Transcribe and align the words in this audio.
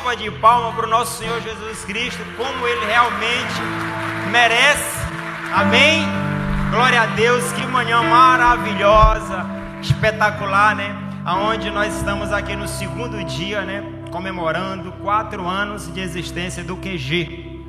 salva 0.00 0.16
de 0.16 0.30
palmas 0.30 0.74
para 0.74 0.86
o 0.86 0.88
nosso 0.88 1.18
Senhor 1.18 1.42
Jesus 1.42 1.84
Cristo, 1.84 2.22
como 2.34 2.66
ele 2.66 2.86
realmente 2.86 3.60
merece. 4.30 4.98
Amém? 5.52 6.06
Glória 6.70 7.02
a 7.02 7.06
Deus, 7.06 7.52
que 7.52 7.66
manhã 7.66 8.02
maravilhosa, 8.02 9.44
espetacular, 9.82 10.74
né? 10.74 10.96
Aonde 11.22 11.70
nós 11.70 11.94
estamos 11.94 12.32
aqui 12.32 12.56
no 12.56 12.66
segundo 12.66 13.22
dia, 13.24 13.60
né? 13.60 13.84
Comemorando 14.10 14.90
quatro 15.02 15.46
anos 15.46 15.92
de 15.92 16.00
existência 16.00 16.64
do 16.64 16.76
QG. 16.78 17.60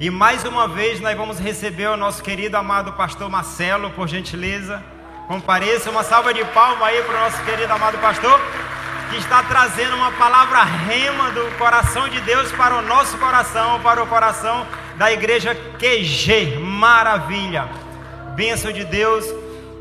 E 0.00 0.08
mais 0.08 0.44
uma 0.44 0.66
vez 0.66 1.00
nós 1.00 1.14
vamos 1.14 1.38
receber 1.38 1.88
o 1.88 1.98
nosso 1.98 2.22
querido 2.22 2.56
amado 2.56 2.94
pastor 2.94 3.28
Marcelo, 3.28 3.90
por 3.90 4.08
gentileza. 4.08 4.82
Compareça, 5.28 5.90
uma 5.90 6.02
salva 6.02 6.32
de 6.32 6.44
palmas 6.46 6.88
aí 6.88 7.02
para 7.02 7.14
o 7.14 7.20
nosso 7.20 7.42
querido 7.44 7.70
amado 7.70 7.98
pastor 7.98 8.40
que 9.12 9.18
está 9.18 9.42
trazendo 9.42 9.94
uma 9.94 10.10
palavra 10.12 10.62
rema 10.62 11.30
do 11.32 11.58
coração 11.58 12.08
de 12.08 12.18
Deus 12.22 12.50
para 12.52 12.76
o 12.76 12.80
nosso 12.80 13.18
coração, 13.18 13.78
para 13.82 14.02
o 14.02 14.06
coração 14.06 14.66
da 14.96 15.12
igreja 15.12 15.54
QG. 15.54 16.56
Maravilha! 16.58 17.68
Bênção 18.34 18.72
de 18.72 18.86
Deus. 18.86 19.26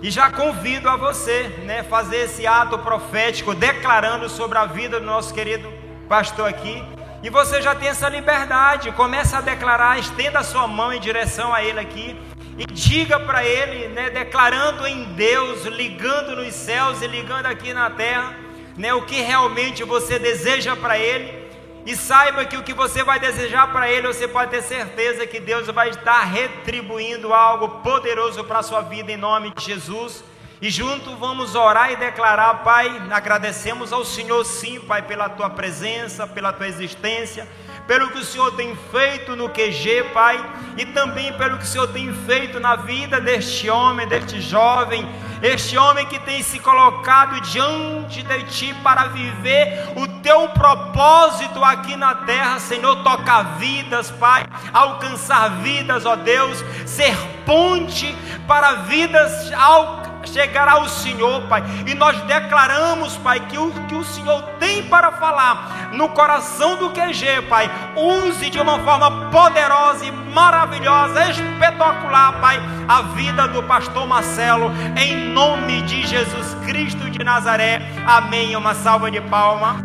E 0.02 0.12
já 0.12 0.30
convido 0.30 0.90
a 0.90 0.98
você, 0.98 1.44
né, 1.64 1.82
fazer 1.84 2.26
esse 2.26 2.46
ato 2.46 2.78
profético 2.80 3.56
declarando 3.56 4.28
sobre 4.28 4.58
a 4.58 4.66
vida 4.66 5.00
do 5.00 5.06
nosso 5.06 5.34
querido 5.34 5.72
pastor 6.10 6.50
aqui. 6.50 6.84
E 7.24 7.30
você 7.30 7.62
já 7.62 7.74
tem 7.74 7.88
essa 7.88 8.10
liberdade, 8.10 8.92
começa 8.92 9.38
a 9.38 9.42
declarar, 9.42 9.98
estenda 9.98 10.40
a 10.40 10.44
sua 10.44 10.68
mão 10.68 10.92
em 10.92 11.00
direção 11.00 11.54
a 11.54 11.64
ele 11.64 11.80
aqui 11.80 12.20
e 12.58 12.66
diga 12.66 13.18
para 13.18 13.46
ele, 13.46 13.88
né, 13.88 14.10
declarando 14.10 14.86
em 14.86 15.06
Deus, 15.14 15.64
ligando 15.68 16.36
nos 16.36 16.54
céus 16.54 17.02
e 17.02 17.08
ligando 17.08 17.46
aqui 17.46 17.74
na 17.74 17.90
terra 17.90 18.51
né, 18.78 18.94
o 18.94 19.04
que 19.04 19.22
realmente 19.22 19.84
você 19.84 20.18
deseja 20.20 20.76
para 20.76 20.98
Ele. 20.98 21.42
E 21.86 21.96
saiba 21.96 22.46
que 22.46 22.58
o 22.58 22.64
que 22.64 22.74
você 22.74 23.04
vai 23.04 23.20
desejar 23.20 23.72
para 23.72 23.90
Ele, 23.90 24.08
você 24.08 24.28
pode 24.28 24.52
ter 24.52 24.62
certeza 24.62 25.26
que 25.26 25.40
Deus 25.40 25.68
vai 25.68 25.90
estar 25.90 26.24
retribuindo 26.24 27.34
algo 27.34 27.82
poderoso 27.82 28.44
para 28.44 28.60
a 28.60 28.64
sua 28.64 28.82
vida 28.82 29.12
em 29.12 29.18
nome 29.18 29.52
de 29.56 29.66
Jesus. 29.66 30.24
E 30.62 30.70
junto 30.70 31.16
vamos 31.16 31.56
orar 31.56 31.92
e 31.92 31.96
declarar, 31.96 32.64
Pai, 32.64 33.02
agradecemos 33.10 33.92
ao 33.92 34.06
Senhor 34.06 34.46
sim, 34.46 34.80
Pai, 34.80 35.02
pela 35.02 35.28
tua 35.28 35.50
presença, 35.50 36.28
pela 36.28 36.54
tua 36.54 36.68
existência 36.68 37.48
pelo 37.88 38.10
que 38.10 38.20
o 38.20 38.26
Senhor 38.26 38.52
tem 38.54 38.76
feito 38.76 39.36
no 39.36 39.50
QG, 39.50 40.06
Pai, 40.14 40.44
e 40.78 40.86
também 40.86 41.34
pelo 41.34 41.58
que 41.58 41.64
o 41.64 41.68
Senhor 41.68 41.88
tem 41.88 42.14
feito 42.14 42.60
na 42.60 42.76
vida 42.76 43.20
deste 43.20 43.70
homem, 43.70 44.08
deste 44.08 44.40
jovem, 44.40 45.08
este 45.42 45.78
homem 45.78 46.06
que 46.06 46.20
tem 46.20 46.44
se 46.44 46.60
colocado 46.60 47.42
diante 47.42 48.22
de 48.22 48.44
Ti 48.44 48.76
para 48.84 49.08
viver 49.08 49.92
o 49.96 50.08
Teu 50.22 50.50
propósito 50.50 51.64
aqui 51.64 51.96
na 51.96 52.14
terra, 52.14 52.60
Senhor, 52.60 53.04
tocar 53.04 53.58
vidas, 53.58 54.12
Pai, 54.12 54.46
alcançar 54.72 55.50
vidas, 55.62 56.06
ó 56.06 56.16
Deus, 56.16 56.64
ser 56.86 57.18
ponte 57.46 58.16
para 58.48 58.74
vidas 58.84 59.52
alcançadas 59.54 60.11
chegará 60.26 60.74
ao 60.74 60.88
Senhor, 60.88 61.42
Pai. 61.44 61.64
E 61.88 61.94
nós 61.94 62.20
declaramos, 62.24 63.18
Pai, 63.18 63.40
que 63.42 63.58
o 63.58 63.72
que 63.88 63.96
o 63.96 64.04
Senhor 64.04 64.42
tem 64.60 64.84
para 64.84 65.12
falar 65.12 65.90
no 65.94 66.10
coração 66.10 66.78
do 66.78 66.92
QG, 66.92 67.44
Pai, 67.50 67.70
use 67.96 68.50
de 68.50 68.60
uma 68.60 68.80
forma 68.80 69.30
poderosa 69.30 70.06
e 70.06 70.12
maravilhosa, 70.12 71.30
espetacular, 71.30 72.40
Pai, 72.40 72.60
a 72.88 73.02
vida 73.02 73.48
do 73.48 73.64
pastor 73.64 74.08
Marcelo, 74.08 74.72
em 74.98 75.30
nome 75.32 75.82
de 75.84 76.06
Jesus 76.06 76.56
Cristo 76.66 77.10
de 77.10 77.24
Nazaré. 77.24 77.82
Amém. 78.06 78.56
Uma 78.56 78.74
salva 78.74 79.12
de 79.12 79.22
palma. 79.22 79.84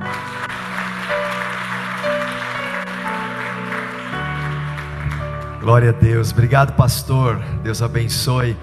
Glória 5.60 5.90
a 5.90 5.92
Deus. 5.92 6.30
Obrigado, 6.30 6.74
pastor. 6.74 7.40
Deus 7.62 7.82
abençoe. 7.82 8.56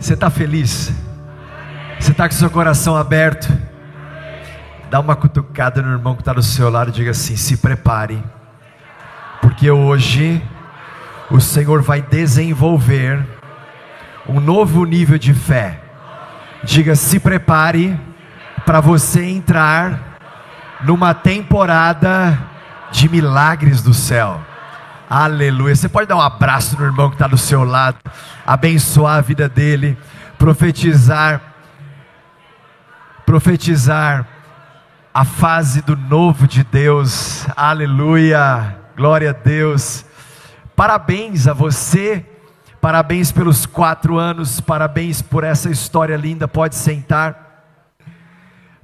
Você 0.00 0.14
está 0.14 0.30
feliz? 0.30 0.90
Você 1.98 2.12
está 2.12 2.26
com 2.26 2.34
seu 2.34 2.48
coração 2.48 2.96
aberto? 2.96 3.52
Dá 4.88 4.98
uma 4.98 5.14
cutucada 5.14 5.82
no 5.82 5.92
irmão 5.92 6.14
que 6.14 6.22
está 6.22 6.32
do 6.32 6.42
seu 6.42 6.70
lado 6.70 6.88
e 6.88 6.92
diga 6.92 7.10
assim: 7.10 7.36
se 7.36 7.58
prepare, 7.58 8.20
porque 9.42 9.70
hoje 9.70 10.42
o 11.30 11.38
Senhor 11.38 11.82
vai 11.82 12.00
desenvolver 12.00 13.22
um 14.26 14.40
novo 14.40 14.86
nível 14.86 15.18
de 15.18 15.34
fé. 15.34 15.82
Diga: 16.64 16.96
se 16.96 17.20
prepare 17.20 18.00
para 18.64 18.80
você 18.80 19.22
entrar 19.22 20.18
numa 20.82 21.12
temporada 21.12 22.38
de 22.90 23.06
milagres 23.06 23.82
do 23.82 23.92
céu. 23.92 24.40
Aleluia. 25.12 25.74
Você 25.74 25.88
pode 25.88 26.06
dar 26.06 26.14
um 26.14 26.20
abraço 26.20 26.78
no 26.78 26.84
irmão 26.84 27.08
que 27.08 27.16
está 27.16 27.26
do 27.26 27.36
seu 27.36 27.64
lado, 27.64 27.98
abençoar 28.46 29.18
a 29.18 29.20
vida 29.20 29.48
dele, 29.48 29.98
profetizar, 30.38 31.42
profetizar 33.26 34.24
a 35.12 35.24
fase 35.24 35.82
do 35.82 35.96
novo 35.96 36.46
de 36.46 36.62
Deus. 36.62 37.44
Aleluia. 37.56 38.78
Glória 38.96 39.30
a 39.30 39.32
Deus. 39.32 40.04
Parabéns 40.76 41.48
a 41.48 41.52
você. 41.52 42.24
Parabéns 42.80 43.32
pelos 43.32 43.66
quatro 43.66 44.16
anos. 44.16 44.60
Parabéns 44.60 45.20
por 45.20 45.42
essa 45.42 45.68
história 45.68 46.16
linda. 46.16 46.46
Pode 46.46 46.76
sentar. 46.76 47.64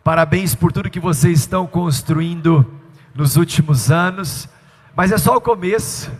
Parabéns 0.02 0.56
por 0.56 0.72
tudo 0.72 0.90
que 0.90 0.98
vocês 0.98 1.38
estão 1.38 1.68
construindo 1.68 2.66
nos 3.14 3.36
últimos 3.36 3.92
anos. 3.92 4.48
Mas 4.96 5.12
é 5.12 5.18
só 5.18 5.36
o 5.36 5.40
começo. 5.42 6.10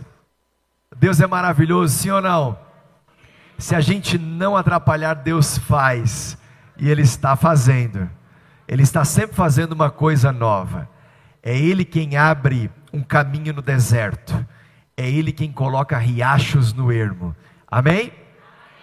Deus 0.95 1.19
é 1.19 1.25
maravilhoso, 1.25 1.97
sim 1.97 2.11
ou 2.11 2.21
não? 2.21 2.59
Se 3.57 3.73
a 3.73 3.81
gente 3.81 4.19
não 4.19 4.55
atrapalhar, 4.55 5.15
Deus 5.15 5.57
faz. 5.57 6.37
E 6.77 6.87
Ele 6.87 7.01
está 7.01 7.35
fazendo. 7.35 8.07
Ele 8.67 8.83
está 8.83 9.03
sempre 9.03 9.35
fazendo 9.35 9.71
uma 9.71 9.89
coisa 9.89 10.31
nova. 10.31 10.87
É 11.41 11.57
Ele 11.57 11.83
quem 11.83 12.17
abre 12.17 12.69
um 12.93 13.01
caminho 13.01 13.51
no 13.51 13.63
deserto. 13.63 14.45
É 14.95 15.09
Ele 15.09 15.31
quem 15.31 15.51
coloca 15.51 15.97
riachos 15.97 16.71
no 16.71 16.91
ermo. 16.91 17.35
Amém? 17.67 18.11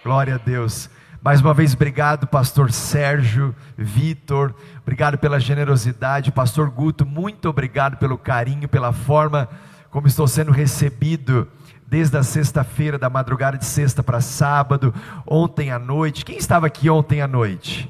Glória 0.03 0.35
a 0.35 0.37
Deus. 0.37 0.89
Mais 1.21 1.39
uma 1.39 1.53
vez, 1.53 1.73
obrigado, 1.73 2.27
pastor 2.27 2.71
Sérgio, 2.71 3.55
Vitor, 3.75 4.53
obrigado 4.83 5.17
pela 5.17 5.39
generosidade, 5.39 6.31
pastor 6.31 6.69
Guto, 6.69 7.03
muito 7.03 7.49
obrigado 7.49 7.97
pelo 7.97 8.15
carinho, 8.15 8.69
pela 8.69 8.93
forma 8.93 9.49
como 9.95 10.07
estou 10.07 10.27
sendo 10.27 10.51
recebido 10.51 11.47
desde 11.87 12.17
a 12.17 12.21
sexta-feira, 12.21 12.97
da 12.97 13.09
madrugada 13.09 13.57
de 13.57 13.63
sexta 13.63 14.03
para 14.03 14.19
sábado, 14.19 14.93
ontem 15.25 15.71
à 15.71 15.79
noite. 15.79 16.25
Quem 16.25 16.35
estava 16.35 16.67
aqui 16.67 16.89
ontem 16.89 17.21
à 17.21 17.27
noite? 17.29 17.89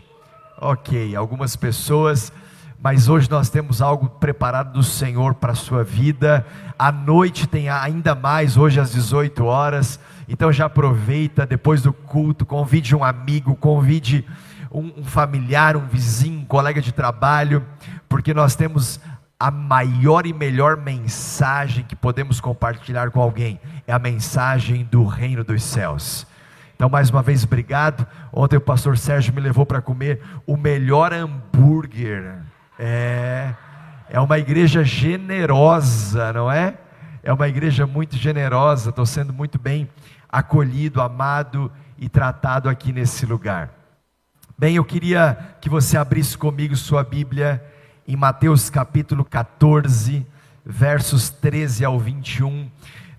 Ok, 0.62 1.16
algumas 1.16 1.56
pessoas, 1.56 2.32
mas 2.80 3.10
hoje 3.10 3.28
nós 3.28 3.50
temos 3.50 3.82
algo 3.82 4.08
preparado 4.08 4.74
do 4.74 4.84
Senhor 4.84 5.34
para 5.34 5.54
a 5.54 5.56
sua 5.56 5.84
vida. 5.84 6.46
À 6.78 6.92
noite 6.92 7.48
tem 7.48 7.70
ainda 7.70 8.14
mais, 8.14 8.56
hoje 8.56 8.80
às 8.80 8.92
18 8.92 9.44
horas. 9.44 10.00
Então 10.30 10.52
já 10.52 10.66
aproveita 10.66 11.44
depois 11.44 11.82
do 11.82 11.92
culto, 11.92 12.46
convide 12.46 12.96
um 12.96 13.04
amigo, 13.04 13.56
convide 13.56 14.24
um, 14.72 14.94
um 14.98 15.04
familiar, 15.04 15.76
um 15.76 15.88
vizinho, 15.88 16.42
um 16.42 16.46
colega 16.46 16.80
de 16.80 16.92
trabalho, 16.92 17.66
porque 18.08 18.32
nós 18.32 18.56
temos 18.56 19.00
a 19.40 19.52
maior 19.52 20.26
e 20.26 20.34
melhor 20.34 20.78
mensagem 20.78 21.84
que 21.84 21.96
podemos 21.96 22.40
compartilhar 22.40 23.12
com 23.12 23.22
alguém 23.22 23.60
é 23.86 23.92
a 23.94 24.00
mensagem 24.00 24.86
do 24.86 25.06
reino 25.06 25.44
dos 25.44 25.62
céus. 25.62 26.26
Então, 26.76 26.90
mais 26.90 27.10
uma 27.10 27.22
vez, 27.22 27.44
obrigado. 27.44 28.06
Ontem 28.34 28.58
o 28.58 28.62
pastor 28.62 28.98
Sérgio 28.98 29.34
me 29.34 29.42
levou 29.42 29.66
para 29.66 29.82
comer 29.82 30.22
o 30.46 30.58
melhor 30.58 31.14
hambúrguer. 31.14 32.38
É, 32.78 33.54
é 34.10 34.20
uma 34.20 34.38
igreja 34.38 34.84
generosa, 34.84 36.34
não 36.34 36.52
é? 36.52 36.76
É 37.24 37.32
uma 37.32 37.48
igreja 37.48 37.88
muito 37.88 38.18
generosa. 38.18 38.90
Estou 38.90 39.06
sendo 39.06 39.32
muito 39.32 39.58
bem 39.58 39.90
acolhido, 40.30 41.02
amado 41.02 41.72
e 41.98 42.10
tratado 42.10 42.68
aqui 42.68 42.92
nesse 42.92 43.26
lugar. 43.26 43.70
Bem, 44.58 44.76
eu 44.76 44.84
queria 44.84 45.38
que 45.62 45.70
você 45.70 45.98
abrisse 45.98 46.38
comigo 46.38 46.76
sua 46.76 47.04
Bíblia 47.04 47.64
em 48.08 48.16
Mateus 48.16 48.70
capítulo 48.70 49.26
14, 49.26 50.24
versos 50.64 51.30
13 51.30 51.84
ao 51.84 52.00
21. 52.00 52.70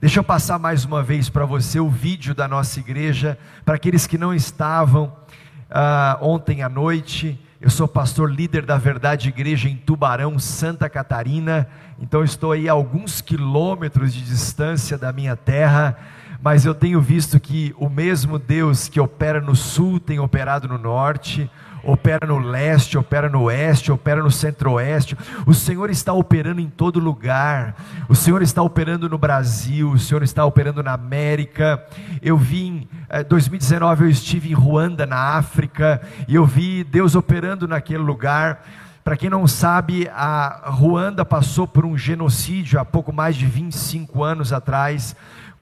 Deixa 0.00 0.20
eu 0.20 0.24
passar 0.24 0.60
mais 0.60 0.84
uma 0.84 1.02
vez 1.02 1.28
para 1.28 1.44
você 1.44 1.80
o 1.80 1.90
vídeo 1.90 2.36
da 2.36 2.46
nossa 2.46 2.78
igreja, 2.78 3.36
para 3.64 3.74
aqueles 3.74 4.06
que 4.06 4.16
não 4.16 4.32
estavam 4.32 5.06
uh, 5.06 6.24
ontem 6.24 6.62
à 6.62 6.68
noite. 6.68 7.36
Eu 7.60 7.68
sou 7.68 7.88
pastor 7.88 8.30
líder 8.30 8.64
da 8.64 8.78
Verdade 8.78 9.28
Igreja 9.28 9.68
em 9.68 9.76
Tubarão, 9.76 10.38
Santa 10.38 10.88
Catarina, 10.88 11.66
então 11.98 12.22
estou 12.22 12.52
aí 12.52 12.68
a 12.68 12.72
alguns 12.72 13.20
quilômetros 13.20 14.14
de 14.14 14.22
distância 14.22 14.96
da 14.96 15.12
minha 15.12 15.34
terra, 15.34 15.98
mas 16.40 16.64
eu 16.64 16.74
tenho 16.76 17.00
visto 17.00 17.40
que 17.40 17.74
o 17.76 17.88
mesmo 17.88 18.38
Deus 18.38 18.86
que 18.86 19.00
opera 19.00 19.40
no 19.40 19.56
sul 19.56 19.98
tem 19.98 20.20
operado 20.20 20.68
no 20.68 20.78
norte, 20.78 21.50
opera 21.82 22.26
no 22.26 22.38
leste, 22.38 22.98
opera 22.98 23.28
no 23.28 23.42
oeste, 23.42 23.92
opera 23.92 24.22
no 24.22 24.30
centro-oeste. 24.30 25.16
O 25.46 25.54
Senhor 25.54 25.90
está 25.90 26.12
operando 26.12 26.60
em 26.60 26.68
todo 26.68 26.98
lugar. 26.98 27.74
O 28.08 28.14
Senhor 28.14 28.42
está 28.42 28.62
operando 28.62 29.08
no 29.08 29.18
Brasil, 29.18 29.90
o 29.90 29.98
Senhor 29.98 30.22
está 30.22 30.44
operando 30.44 30.82
na 30.82 30.92
América. 30.92 31.84
Eu 32.22 32.36
vi 32.36 32.66
em 32.66 32.88
2019 33.28 34.04
eu 34.04 34.10
estive 34.10 34.50
em 34.50 34.54
Ruanda, 34.54 35.06
na 35.06 35.36
África, 35.36 36.00
e 36.26 36.34
eu 36.34 36.44
vi 36.44 36.84
Deus 36.84 37.14
operando 37.14 37.68
naquele 37.68 38.02
lugar. 38.02 38.64
Para 39.04 39.16
quem 39.16 39.30
não 39.30 39.46
sabe, 39.46 40.10
a 40.12 40.62
Ruanda 40.66 41.24
passou 41.24 41.64
por 41.64 41.86
um 41.86 41.96
genocídio 41.96 42.80
há 42.80 42.84
pouco 42.84 43.12
mais 43.12 43.36
de 43.36 43.46
25 43.46 44.24
anos 44.24 44.52
atrás 44.52 45.14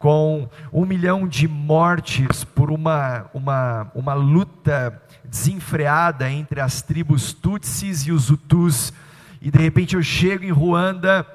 com 0.04 0.46
um 0.70 0.84
milhão 0.84 1.26
de 1.26 1.48
mortes 1.48 2.44
por 2.44 2.70
uma, 2.70 3.24
uma, 3.32 3.90
uma 3.94 4.12
luta 4.12 5.00
desenfreada 5.24 6.30
entre 6.30 6.60
as 6.60 6.82
tribos 6.82 7.32
Tutsis 7.32 8.06
e 8.06 8.12
os 8.12 8.28
Hutus. 8.28 8.92
E 9.40 9.50
de 9.50 9.58
repente 9.58 9.96
eu 9.96 10.02
chego 10.02 10.44
em 10.44 10.50
Ruanda 10.50 11.26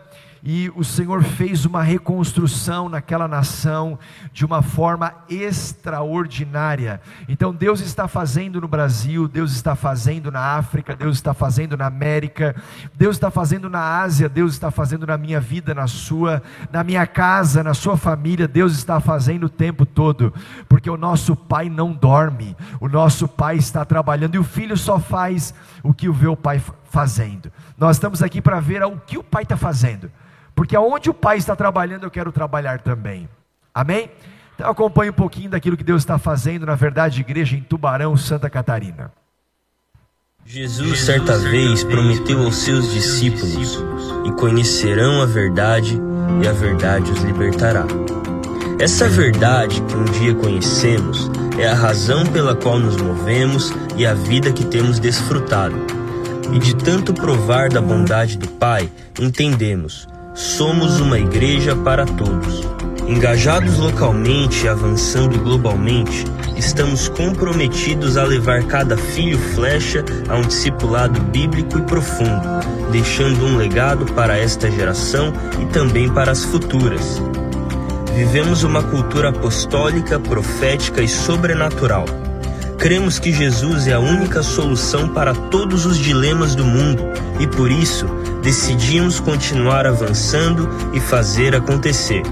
e 0.44 0.72
o 0.76 0.84
Senhor 0.84 1.24
fez 1.24 1.66
uma 1.66 1.84
reconstrução 1.84 2.88
naquela 2.88 3.28
nação 3.28 4.00
de 4.32 4.46
uma 4.46 4.62
forma 4.62 5.14
extraordinária. 5.30 7.02
Então 7.28 7.54
Deus 7.54 7.82
está 7.82 8.08
fazendo 8.08 8.62
no 8.62 8.68
Brasil, 8.68 9.28
Deus 9.28 9.52
está 9.52 9.76
fazendo 9.76 10.32
na 10.32 10.40
África, 10.58 10.96
Deus 10.96 11.18
está 11.18 11.34
fazendo 11.34 11.76
na 11.76 11.88
América, 11.88 12.56
Deus 12.96 13.16
está 13.16 13.30
fazendo 13.30 13.70
na 13.70 14.00
Ásia, 14.02 14.30
Deus 14.30 14.54
está 14.54 14.72
fazendo 14.72 15.06
na 15.06 15.18
minha 15.18 15.40
vida, 15.40 15.74
na 15.74 15.88
sua, 15.88 16.42
na 16.72 16.84
minha 16.84 17.06
casa, 17.06 17.64
na 17.64 17.74
sua 17.74 17.98
família, 17.98 18.48
Deus 18.48 18.74
está 18.74 19.00
fazendo 19.00 19.46
o 19.46 19.50
tempo 19.50 19.86
todo, 19.86 20.34
porque 20.68 20.90
o 20.90 20.98
nosso 20.98 21.36
Pai 21.36 21.70
não 21.70 21.92
dorme, 21.92 22.56
o 22.80 22.88
nosso 22.88 23.28
Pai 23.28 23.58
está 23.58 23.84
trabalhando 23.84 24.36
e 24.36 24.40
o 24.40 24.44
filho 24.44 24.78
só 24.78 25.00
faz 25.00 25.54
o 25.84 25.94
que 25.94 26.10
vê 26.10 26.28
o 26.28 26.38
Pai 26.38 26.62
fazendo. 26.90 27.52
Nós 27.78 27.98
estamos 27.98 28.24
aqui 28.24 28.42
para 28.42 28.60
ver 28.60 28.84
o 28.84 28.98
que 28.98 29.18
o 29.18 29.24
Pai 29.24 29.44
está 29.44 29.58
fazendo 29.58 30.12
porque 30.60 30.76
aonde 30.76 31.10
o 31.10 31.14
Pai 31.14 31.38
está 31.38 31.56
trabalhando, 31.56 32.04
eu 32.04 32.12
quero 32.12 32.34
trabalhar 32.34 32.82
também. 32.82 33.30
Amém? 33.74 34.12
Então 34.54 34.70
acompanhe 34.70 35.10
um 35.10 35.14
pouquinho 35.14 35.50
daquilo 35.50 35.78
que 35.78 35.86
Deus 35.86 36.02
está 36.02 36.20
fazendo 36.20 36.66
na 36.66 36.76
verdade 36.76 37.22
igreja 37.22 37.56
em 37.56 37.62
Tubarão, 37.62 38.18
Santa 38.18 38.50
Catarina. 38.50 39.10
Jesus 40.46 41.00
certa 41.00 41.38
vez 41.38 41.86
prometeu 41.86 42.44
aos 42.44 42.58
seus 42.58 42.92
discípulos: 42.92 43.82
"E 44.26 44.34
conhecerão 44.34 45.22
a 45.22 45.26
verdade, 45.26 45.98
e 46.44 46.46
a 46.46 46.52
verdade 46.52 47.10
os 47.10 47.22
libertará". 47.22 47.86
Essa 48.78 49.08
verdade 49.08 49.82
que 49.84 49.96
um 49.96 50.04
dia 50.04 50.36
conhecemos 50.36 51.32
é 51.58 51.70
a 51.70 51.74
razão 51.74 52.26
pela 52.26 52.54
qual 52.54 52.78
nos 52.78 52.98
movemos 52.98 53.72
e 53.96 54.06
a 54.06 54.14
vida 54.14 54.52
que 54.52 54.66
temos 54.66 55.00
desfrutado. 55.00 55.78
E 56.52 56.60
de 56.60 56.76
tanto 56.76 57.14
provar 57.14 57.70
da 57.70 57.82
bondade 57.82 58.38
do 58.38 58.50
Pai, 58.50 58.92
entendemos 59.18 60.06
Somos 60.40 61.02
uma 61.02 61.20
igreja 61.20 61.76
para 61.76 62.06
todos. 62.06 62.64
Engajados 63.06 63.78
localmente 63.78 64.64
e 64.64 64.70
avançando 64.70 65.38
globalmente, 65.38 66.24
estamos 66.56 67.10
comprometidos 67.10 68.16
a 68.16 68.24
levar 68.24 68.64
cada 68.64 68.96
filho 68.96 69.38
flecha 69.38 70.02
a 70.30 70.38
um 70.38 70.44
discipulado 70.44 71.20
bíblico 71.20 71.80
e 71.80 71.82
profundo, 71.82 72.48
deixando 72.90 73.46
um 73.48 73.58
legado 73.58 74.06
para 74.14 74.38
esta 74.38 74.72
geração 74.72 75.34
e 75.62 75.66
também 75.74 76.08
para 76.08 76.32
as 76.32 76.46
futuras. 76.46 77.22
Vivemos 78.16 78.64
uma 78.64 78.82
cultura 78.82 79.32
apostólica, 79.32 80.18
profética 80.22 81.02
e 81.02 81.10
sobrenatural. 81.10 82.06
Cremos 82.78 83.20
que 83.20 83.34
Jesus 83.34 83.88
é 83.88 83.94
a 83.94 84.00
única 84.00 84.42
solução 84.42 85.10
para 85.10 85.36
todos 85.36 85.86
os 85.86 85.98
dilemas 85.98 86.56
do 86.56 86.64
mundo 86.64 87.04
e 87.42 87.46
por 87.46 87.70
isso 87.70 88.08
decidimos 88.42 89.20
continuar 89.20 89.86
avançando 89.86 90.70
e 90.94 91.00
fazer 91.00 91.56
acontecer. 91.56 92.24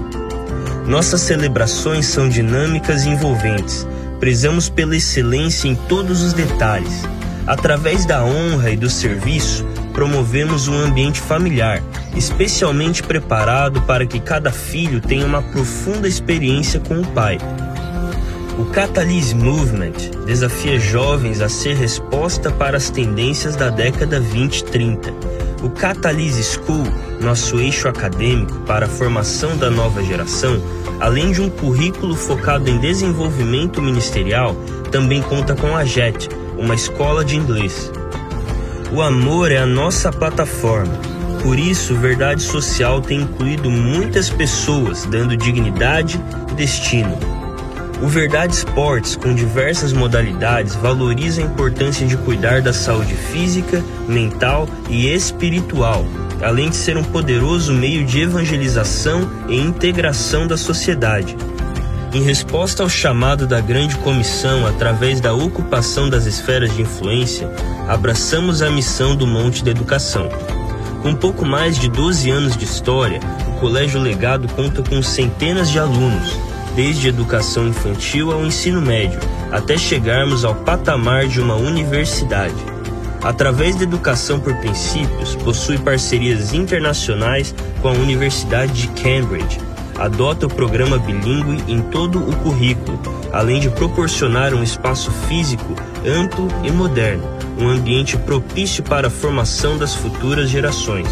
Nossas 0.86 1.20
celebrações 1.20 2.06
são 2.06 2.28
dinâmicas 2.28 3.04
e 3.04 3.10
envolventes. 3.10 3.86
Prezamos 4.18 4.68
pela 4.68 4.96
excelência 4.96 5.68
em 5.68 5.74
todos 5.74 6.22
os 6.22 6.32
detalhes. 6.32 7.02
Através 7.46 8.04
da 8.04 8.24
honra 8.24 8.70
e 8.70 8.76
do 8.76 8.90
serviço, 8.90 9.66
promovemos 9.92 10.66
um 10.68 10.78
ambiente 10.78 11.20
familiar, 11.20 11.82
especialmente 12.16 13.02
preparado 13.02 13.82
para 13.82 14.06
que 14.06 14.18
cada 14.18 14.50
filho 14.50 15.00
tenha 15.00 15.26
uma 15.26 15.42
profunda 15.42 16.08
experiência 16.08 16.80
com 16.80 17.00
o 17.00 17.06
pai. 17.08 17.38
O 18.58 18.64
Catalyst 18.66 19.34
Movement 19.34 20.24
desafia 20.26 20.80
jovens 20.80 21.40
a 21.40 21.48
ser 21.48 21.76
resposta 21.76 22.50
para 22.50 22.76
as 22.76 22.90
tendências 22.90 23.54
da 23.54 23.70
década 23.70 24.18
2030 24.18 25.47
o 25.62 25.70
Catalyse 25.70 26.42
School, 26.42 26.84
nosso 27.20 27.58
eixo 27.58 27.88
acadêmico 27.88 28.60
para 28.60 28.86
a 28.86 28.88
formação 28.88 29.56
da 29.56 29.70
nova 29.70 30.02
geração, 30.02 30.62
além 31.00 31.32
de 31.32 31.40
um 31.40 31.50
currículo 31.50 32.14
focado 32.14 32.68
em 32.70 32.78
desenvolvimento 32.78 33.82
ministerial, 33.82 34.54
também 34.90 35.22
conta 35.22 35.54
com 35.54 35.76
a 35.76 35.84
JET, 35.84 36.28
uma 36.56 36.74
escola 36.74 37.24
de 37.24 37.36
inglês. 37.36 37.90
O 38.92 39.02
amor 39.02 39.52
é 39.52 39.58
a 39.58 39.66
nossa 39.66 40.10
plataforma. 40.10 40.98
Por 41.42 41.58
isso, 41.58 41.94
Verdade 41.94 42.42
Social 42.42 43.00
tem 43.00 43.20
incluído 43.20 43.70
muitas 43.70 44.30
pessoas, 44.30 45.04
dando 45.04 45.36
dignidade 45.36 46.20
e 46.50 46.54
destino. 46.54 47.37
O 48.00 48.06
Verdade 48.06 48.54
Esportes, 48.54 49.16
com 49.16 49.34
diversas 49.34 49.92
modalidades, 49.92 50.76
valoriza 50.76 51.42
a 51.42 51.44
importância 51.44 52.06
de 52.06 52.16
cuidar 52.16 52.62
da 52.62 52.72
saúde 52.72 53.14
física, 53.14 53.84
mental 54.06 54.68
e 54.88 55.08
espiritual, 55.08 56.06
além 56.40 56.70
de 56.70 56.76
ser 56.76 56.96
um 56.96 57.02
poderoso 57.02 57.72
meio 57.72 58.06
de 58.06 58.20
evangelização 58.20 59.28
e 59.48 59.58
integração 59.58 60.46
da 60.46 60.56
sociedade. 60.56 61.36
Em 62.14 62.22
resposta 62.22 62.84
ao 62.84 62.88
chamado 62.88 63.48
da 63.48 63.60
Grande 63.60 63.96
Comissão 63.96 64.64
através 64.64 65.20
da 65.20 65.34
ocupação 65.34 66.08
das 66.08 66.24
esferas 66.24 66.72
de 66.74 66.82
influência, 66.82 67.50
abraçamos 67.88 68.62
a 68.62 68.70
missão 68.70 69.16
do 69.16 69.26
Monte 69.26 69.64
da 69.64 69.72
Educação. 69.72 70.28
Com 71.02 71.16
pouco 71.16 71.44
mais 71.44 71.76
de 71.76 71.88
12 71.88 72.30
anos 72.30 72.56
de 72.56 72.64
história, 72.64 73.18
o 73.48 73.60
Colégio 73.60 74.00
Legado 74.00 74.46
conta 74.54 74.82
com 74.82 75.02
centenas 75.02 75.68
de 75.68 75.80
alunos 75.80 76.47
desde 76.78 77.08
educação 77.08 77.66
infantil 77.66 78.30
ao 78.30 78.46
ensino 78.46 78.80
médio, 78.80 79.18
até 79.50 79.76
chegarmos 79.76 80.44
ao 80.44 80.54
patamar 80.54 81.26
de 81.26 81.40
uma 81.40 81.56
universidade. 81.56 82.54
Através 83.20 83.74
da 83.74 83.82
educação 83.82 84.38
por 84.38 84.54
princípios, 84.58 85.34
possui 85.34 85.76
parcerias 85.76 86.54
internacionais 86.54 87.52
com 87.82 87.88
a 87.88 87.92
Universidade 87.92 88.72
de 88.74 88.86
Cambridge. 89.02 89.58
Adota 89.98 90.46
o 90.46 90.48
programa 90.48 90.98
bilíngue 90.98 91.64
em 91.66 91.82
todo 91.82 92.20
o 92.20 92.36
currículo, 92.36 92.96
além 93.32 93.58
de 93.58 93.70
proporcionar 93.70 94.54
um 94.54 94.62
espaço 94.62 95.10
físico 95.26 95.74
amplo 96.06 96.46
e 96.62 96.70
moderno, 96.70 97.24
um 97.58 97.68
ambiente 97.68 98.16
propício 98.16 98.84
para 98.84 99.08
a 99.08 99.10
formação 99.10 99.76
das 99.76 99.96
futuras 99.96 100.48
gerações. 100.48 101.08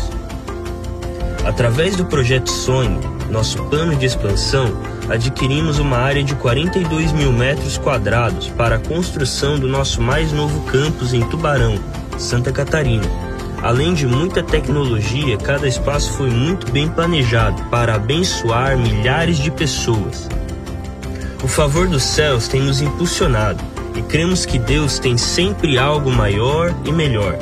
Através 1.44 1.96
do 1.96 2.04
projeto 2.04 2.52
Sonho, 2.52 3.00
nosso 3.28 3.60
plano 3.64 3.96
de 3.96 4.06
expansão, 4.06 4.95
adquirimos 5.08 5.78
uma 5.78 5.98
área 5.98 6.22
de 6.22 6.34
42 6.34 7.12
mil 7.12 7.32
metros 7.32 7.78
quadrados 7.78 8.48
para 8.48 8.76
a 8.76 8.78
construção 8.78 9.58
do 9.58 9.68
nosso 9.68 10.00
mais 10.00 10.32
novo 10.32 10.60
campus 10.70 11.12
em 11.12 11.20
Tubarão, 11.28 11.78
Santa 12.18 12.52
Catarina. 12.52 13.06
Além 13.62 13.94
de 13.94 14.06
muita 14.06 14.42
tecnologia, 14.42 15.36
cada 15.38 15.66
espaço 15.66 16.12
foi 16.12 16.30
muito 16.30 16.70
bem 16.70 16.88
planejado 16.88 17.62
para 17.64 17.94
abençoar 17.94 18.76
milhares 18.76 19.38
de 19.38 19.50
pessoas. 19.50 20.28
O 21.42 21.48
favor 21.48 21.88
dos 21.88 22.02
céus 22.02 22.48
tem 22.48 22.60
nos 22.60 22.80
impulsionado 22.80 23.62
e 23.94 24.02
cremos 24.02 24.44
que 24.44 24.58
Deus 24.58 24.98
tem 24.98 25.16
sempre 25.16 25.78
algo 25.78 26.10
maior 26.10 26.74
e 26.84 26.92
melhor. 26.92 27.38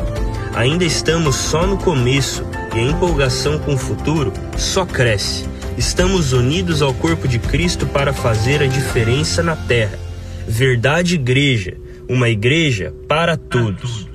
Ainda 0.54 0.84
estamos 0.84 1.34
só 1.34 1.66
no 1.66 1.76
começo 1.76 2.44
e 2.74 2.78
a 2.78 2.82
empolgação 2.82 3.58
com 3.58 3.74
o 3.74 3.78
futuro 3.78 4.32
só 4.56 4.86
cresce. 4.86 5.53
Estamos 5.76 6.32
unidos 6.32 6.80
ao 6.82 6.94
corpo 6.94 7.26
de 7.26 7.36
Cristo 7.40 7.84
para 7.84 8.12
fazer 8.12 8.62
a 8.62 8.66
diferença 8.66 9.42
na 9.42 9.56
terra. 9.56 9.98
Verdade 10.46 11.16
Igreja, 11.16 11.76
uma 12.08 12.28
igreja 12.28 12.94
para 13.08 13.36
todos. 13.36 14.08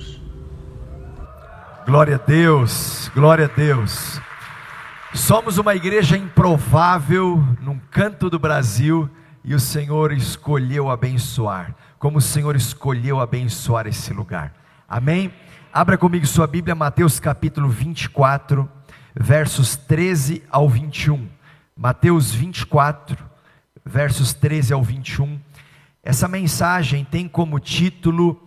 Glória 1.86 2.16
a 2.16 2.18
Deus, 2.18 3.12
glória 3.13 3.44
a 3.46 3.48
Deus. 3.50 4.22
Somos 5.13 5.58
uma 5.58 5.75
igreja 5.75 6.16
improvável 6.16 7.44
num 7.62 7.78
canto 7.92 8.30
do 8.30 8.39
Brasil 8.39 9.10
e 9.44 9.54
o 9.54 9.60
Senhor 9.60 10.13
escolheu 10.13 10.89
abençoar, 10.89 11.75
como 11.98 12.20
o 12.20 12.22
Senhor 12.22 12.56
escolheu 12.56 13.20
abençoar 13.20 13.86
esse 13.86 14.13
lugar. 14.13 14.54
Amém? 14.88 15.34
Abra 15.74 15.98
comigo 15.98 16.25
sua 16.25 16.48
Bíblia, 16.48 16.74
Mateus 16.74 17.20
capítulo 17.20 17.68
24, 17.68 18.70
versos 19.13 19.75
13 19.75 20.42
ao 20.50 20.70
21. 20.70 21.38
Mateus 21.81 22.33
24, 22.33 23.17
versos 23.86 24.33
13 24.33 24.74
ao 24.74 24.83
21. 24.83 25.39
Essa 26.03 26.27
mensagem 26.27 27.05
tem 27.05 27.25
como 27.25 27.57
título 27.57 28.38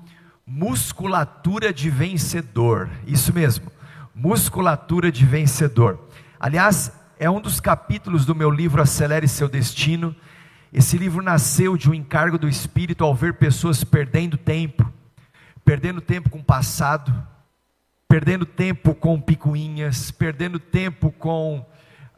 Musculatura 0.46 1.72
de 1.72 1.88
Vencedor. 1.88 2.90
Isso 3.06 3.32
mesmo, 3.32 3.72
Musculatura 4.14 5.10
de 5.10 5.24
Vencedor. 5.24 5.98
Aliás, 6.38 6.92
é 7.18 7.30
um 7.30 7.40
dos 7.40 7.58
capítulos 7.58 8.26
do 8.26 8.34
meu 8.34 8.50
livro 8.50 8.82
Acelere 8.82 9.26
Seu 9.26 9.48
Destino. 9.48 10.14
Esse 10.70 10.98
livro 10.98 11.22
nasceu 11.22 11.74
de 11.78 11.88
um 11.88 11.94
encargo 11.94 12.36
do 12.36 12.46
Espírito 12.46 13.02
ao 13.02 13.14
ver 13.14 13.38
pessoas 13.38 13.82
perdendo 13.82 14.36
tempo, 14.36 14.92
perdendo 15.64 16.02
tempo 16.02 16.28
com 16.28 16.40
o 16.40 16.44
passado, 16.44 17.10
perdendo 18.06 18.44
tempo 18.44 18.94
com 18.94 19.18
picuinhas, 19.18 20.10
perdendo 20.10 20.58
tempo 20.58 21.10
com 21.10 21.64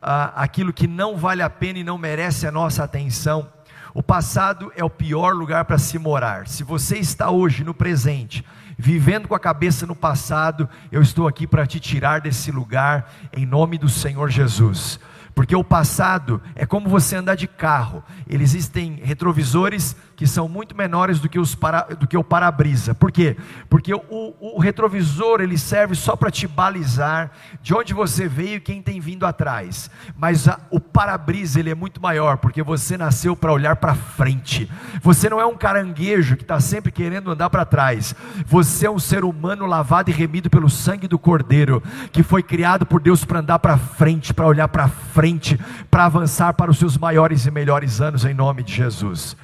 ah, 0.07 0.33
aquilo 0.37 0.71
que 0.71 0.87
não 0.87 1.17
vale 1.17 1.41
a 1.41 1.49
pena 1.49 1.79
e 1.79 1.85
não 1.85 1.97
merece 1.97 2.47
a 2.47 2.53
nossa 2.53 2.85
atenção. 2.85 3.49
O 3.95 4.03
passado 4.03 4.71
é 4.77 4.85
o 4.85 4.91
pior 4.91 5.35
lugar 5.35 5.65
para 5.65 5.79
se 5.79 5.99
morar. 5.99 6.47
Se 6.47 6.63
você 6.63 6.99
está 6.99 7.31
hoje 7.31 7.65
no 7.65 7.73
presente, 7.73 8.45
vivendo 8.77 9.27
com 9.27 9.35
a 9.35 9.41
cabeça 9.41 9.87
no 9.87 9.97
passado, 9.97 10.69
eu 10.93 11.01
estou 11.01 11.27
aqui 11.27 11.47
para 11.47 11.67
te 11.67 11.81
tirar 11.81 12.21
desse 12.21 12.51
lugar, 12.53 13.11
em 13.33 13.47
nome 13.47 13.79
do 13.79 13.89
Senhor 13.89 14.29
Jesus. 14.29 15.01
Porque 15.35 15.57
o 15.57 15.65
passado 15.65 16.41
é 16.55 16.67
como 16.67 16.89
você 16.89 17.17
andar 17.17 17.35
de 17.35 17.49
carro. 17.49 18.05
Eles 18.29 18.51
existem 18.51 19.01
retrovisores 19.03 19.97
que 20.17 20.27
são 20.27 20.49
muito 20.49 20.77
menores 20.77 21.19
do 21.21 21.29
que, 21.29 21.39
os 21.39 21.55
para, 21.55 21.83
do 21.83 22.07
que 22.07 22.17
o 22.17 22.25
para-brisa. 22.25 22.95
Por 22.95 23.11
quê? 23.11 23.37
Porque 23.69 23.93
o, 23.95 24.35
o 24.41 24.61
retrovisor 24.61 25.41
ele 25.41 25.59
serve 25.59 25.95
só 25.95 26.15
para 26.15 26.31
te 26.31 26.47
balizar 26.47 27.31
de 27.61 27.75
onde 27.75 27.93
você 27.93 28.29
veio 28.29 28.57
e 28.57 28.61
quem 28.61 28.81
tem 28.81 29.01
vindo 29.01 29.27
atrás. 29.27 29.91
Mas 30.17 30.49
a, 30.49 30.59
o 30.71 30.79
para-brisa 30.79 31.59
ele 31.59 31.71
é 31.71 31.75
muito 31.75 32.01
maior, 32.01 32.37
porque 32.37 32.63
você 32.63 32.97
nasceu 32.97 33.35
para 33.35 33.53
olhar 33.53 33.77
para 33.77 33.95
frente. 33.95 34.71
Você 35.03 35.29
não 35.29 35.41
é 35.41 35.47
um 35.47 35.57
caranguejo 35.57 36.37
que 36.37 36.43
está 36.43 36.61
sempre 36.61 36.93
querendo 36.93 37.31
andar 37.31 37.51
para 37.51 37.65
trás. 37.65 38.15
Você 38.47 38.87
é 38.87 38.91
um 38.91 38.99
ser 38.99 39.25
humano 39.25 39.67
lavado 39.67 40.11
e 40.11 40.13
remido 40.13 40.49
pelo 40.49 40.71
sangue 40.71 41.09
do 41.09 41.19
Cordeiro, 41.19 41.83
que 42.13 42.23
foi 42.23 42.43
criado 42.43 42.87
por 42.87 43.01
Deus 43.01 43.25
para 43.25 43.41
andar 43.41 43.59
para 43.59 43.77
frente, 43.77 44.33
para 44.33 44.47
olhar 44.47 44.69
para 44.69 44.89
frente, 44.89 45.59
para 45.91 46.05
avançar 46.05 46.55
para 46.55 46.71
os 46.71 46.79
seus 46.79 46.97
maiores 46.97 47.47
e 47.47 47.51
melhores 47.51 48.01
anos 48.01 48.25
em 48.25 48.35
nome 48.35 48.63
de 48.63 48.75
Jesus. 48.75 49.37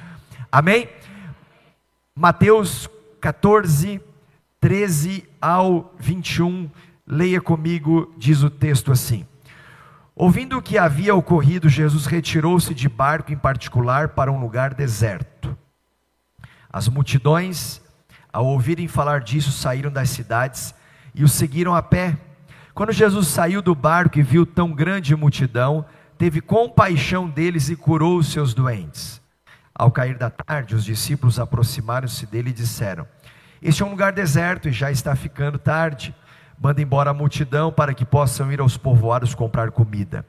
Amém? 0.51 0.89
Mateus 2.13 2.89
14, 3.21 4.01
13 4.59 5.23
ao 5.39 5.95
21, 5.97 6.69
leia 7.07 7.39
comigo, 7.39 8.13
diz 8.17 8.43
o 8.43 8.49
texto 8.49 8.91
assim: 8.91 9.25
Ouvindo 10.13 10.57
o 10.57 10.61
que 10.61 10.77
havia 10.77 11.15
ocorrido, 11.15 11.69
Jesus 11.69 12.05
retirou-se 12.05 12.73
de 12.73 12.89
barco 12.89 13.31
em 13.31 13.37
particular 13.37 14.09
para 14.09 14.29
um 14.29 14.41
lugar 14.41 14.73
deserto. 14.73 15.57
As 16.69 16.89
multidões, 16.89 17.81
ao 18.31 18.45
ouvirem 18.45 18.89
falar 18.89 19.21
disso, 19.21 19.53
saíram 19.53 19.89
das 19.89 20.09
cidades 20.09 20.75
e 21.15 21.23
o 21.23 21.29
seguiram 21.29 21.73
a 21.73 21.81
pé. 21.81 22.17
Quando 22.73 22.91
Jesus 22.91 23.29
saiu 23.29 23.61
do 23.61 23.73
barco 23.73 24.19
e 24.19 24.21
viu 24.21 24.45
tão 24.45 24.73
grande 24.73 25.15
multidão, 25.15 25.85
teve 26.17 26.41
compaixão 26.41 27.29
deles 27.29 27.69
e 27.69 27.75
curou 27.77 28.17
os 28.17 28.27
seus 28.27 28.53
doentes. 28.53 29.20
Ao 29.81 29.89
cair 29.89 30.15
da 30.15 30.29
tarde, 30.29 30.75
os 30.75 30.85
discípulos 30.85 31.39
aproximaram-se 31.39 32.27
dele 32.27 32.51
e 32.51 32.53
disseram: 32.53 33.07
Este 33.59 33.81
é 33.81 33.85
um 33.87 33.89
lugar 33.89 34.13
deserto 34.13 34.69
e 34.69 34.71
já 34.71 34.91
está 34.91 35.15
ficando 35.15 35.57
tarde. 35.57 36.13
Manda 36.61 36.83
embora 36.83 37.09
a 37.09 37.13
multidão 37.15 37.71
para 37.71 37.91
que 37.91 38.05
possam 38.05 38.51
ir 38.51 38.59
aos 38.59 38.77
povoados 38.77 39.33
comprar 39.33 39.71
comida. 39.71 40.23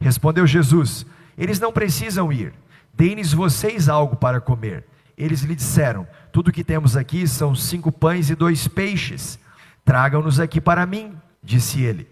Respondeu 0.00 0.44
Jesus: 0.44 1.06
Eles 1.38 1.60
não 1.60 1.72
precisam 1.72 2.32
ir. 2.32 2.52
Deem-lhes 2.92 3.32
vocês 3.32 3.88
algo 3.88 4.16
para 4.16 4.40
comer. 4.40 4.84
Eles 5.16 5.42
lhe 5.42 5.54
disseram: 5.54 6.04
Tudo 6.32 6.50
que 6.50 6.64
temos 6.64 6.96
aqui 6.96 7.28
são 7.28 7.54
cinco 7.54 7.92
pães 7.92 8.28
e 8.28 8.34
dois 8.34 8.66
peixes. 8.66 9.38
Tragam-nos 9.84 10.40
aqui 10.40 10.60
para 10.60 10.84
mim, 10.84 11.16
disse 11.40 11.80
ele. 11.80 12.08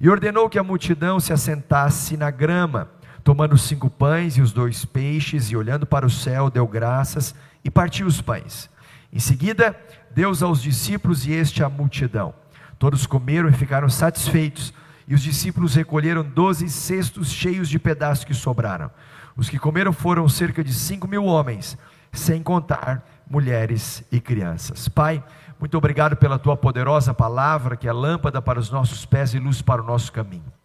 E 0.00 0.08
ordenou 0.08 0.48
que 0.48 0.58
a 0.58 0.64
multidão 0.64 1.20
se 1.20 1.34
assentasse 1.34 2.16
na 2.16 2.30
grama 2.30 2.88
tomando 3.22 3.56
cinco 3.58 3.88
pães 3.90 4.36
e 4.36 4.42
os 4.42 4.52
dois 4.52 4.84
peixes, 4.84 5.50
e 5.50 5.56
olhando 5.56 5.86
para 5.86 6.06
o 6.06 6.10
céu, 6.10 6.50
deu 6.50 6.66
graças 6.66 7.34
e 7.64 7.70
partiu 7.70 8.06
os 8.06 8.20
pães. 8.20 8.68
Em 9.12 9.18
seguida, 9.18 9.76
deu 10.10 10.32
aos 10.42 10.62
discípulos 10.62 11.26
e 11.26 11.32
este 11.32 11.62
à 11.62 11.68
multidão. 11.68 12.34
Todos 12.78 13.06
comeram 13.06 13.48
e 13.48 13.52
ficaram 13.52 13.88
satisfeitos, 13.88 14.72
e 15.06 15.14
os 15.14 15.22
discípulos 15.22 15.74
recolheram 15.74 16.22
doze 16.22 16.68
cestos 16.68 17.30
cheios 17.30 17.68
de 17.68 17.78
pedaços 17.78 18.24
que 18.24 18.32
sobraram. 18.32 18.90
Os 19.36 19.48
que 19.48 19.58
comeram 19.58 19.92
foram 19.92 20.28
cerca 20.28 20.62
de 20.62 20.72
cinco 20.72 21.08
mil 21.08 21.24
homens, 21.24 21.76
sem 22.12 22.42
contar 22.42 23.04
mulheres 23.28 24.04
e 24.10 24.20
crianças. 24.20 24.88
Pai, 24.88 25.22
muito 25.58 25.76
obrigado 25.76 26.16
pela 26.16 26.38
tua 26.38 26.56
poderosa 26.56 27.12
palavra, 27.12 27.76
que 27.76 27.88
é 27.88 27.92
lâmpada 27.92 28.40
para 28.40 28.58
os 28.58 28.70
nossos 28.70 29.04
pés 29.04 29.34
e 29.34 29.38
luz 29.38 29.60
para 29.60 29.82
o 29.82 29.86
nosso 29.86 30.10
caminho. 30.10 30.59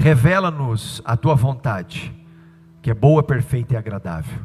Revela-nos 0.00 1.02
a 1.04 1.16
tua 1.16 1.34
vontade, 1.34 2.14
que 2.80 2.88
é 2.88 2.94
boa, 2.94 3.20
perfeita 3.20 3.74
e 3.74 3.76
agradável. 3.76 4.38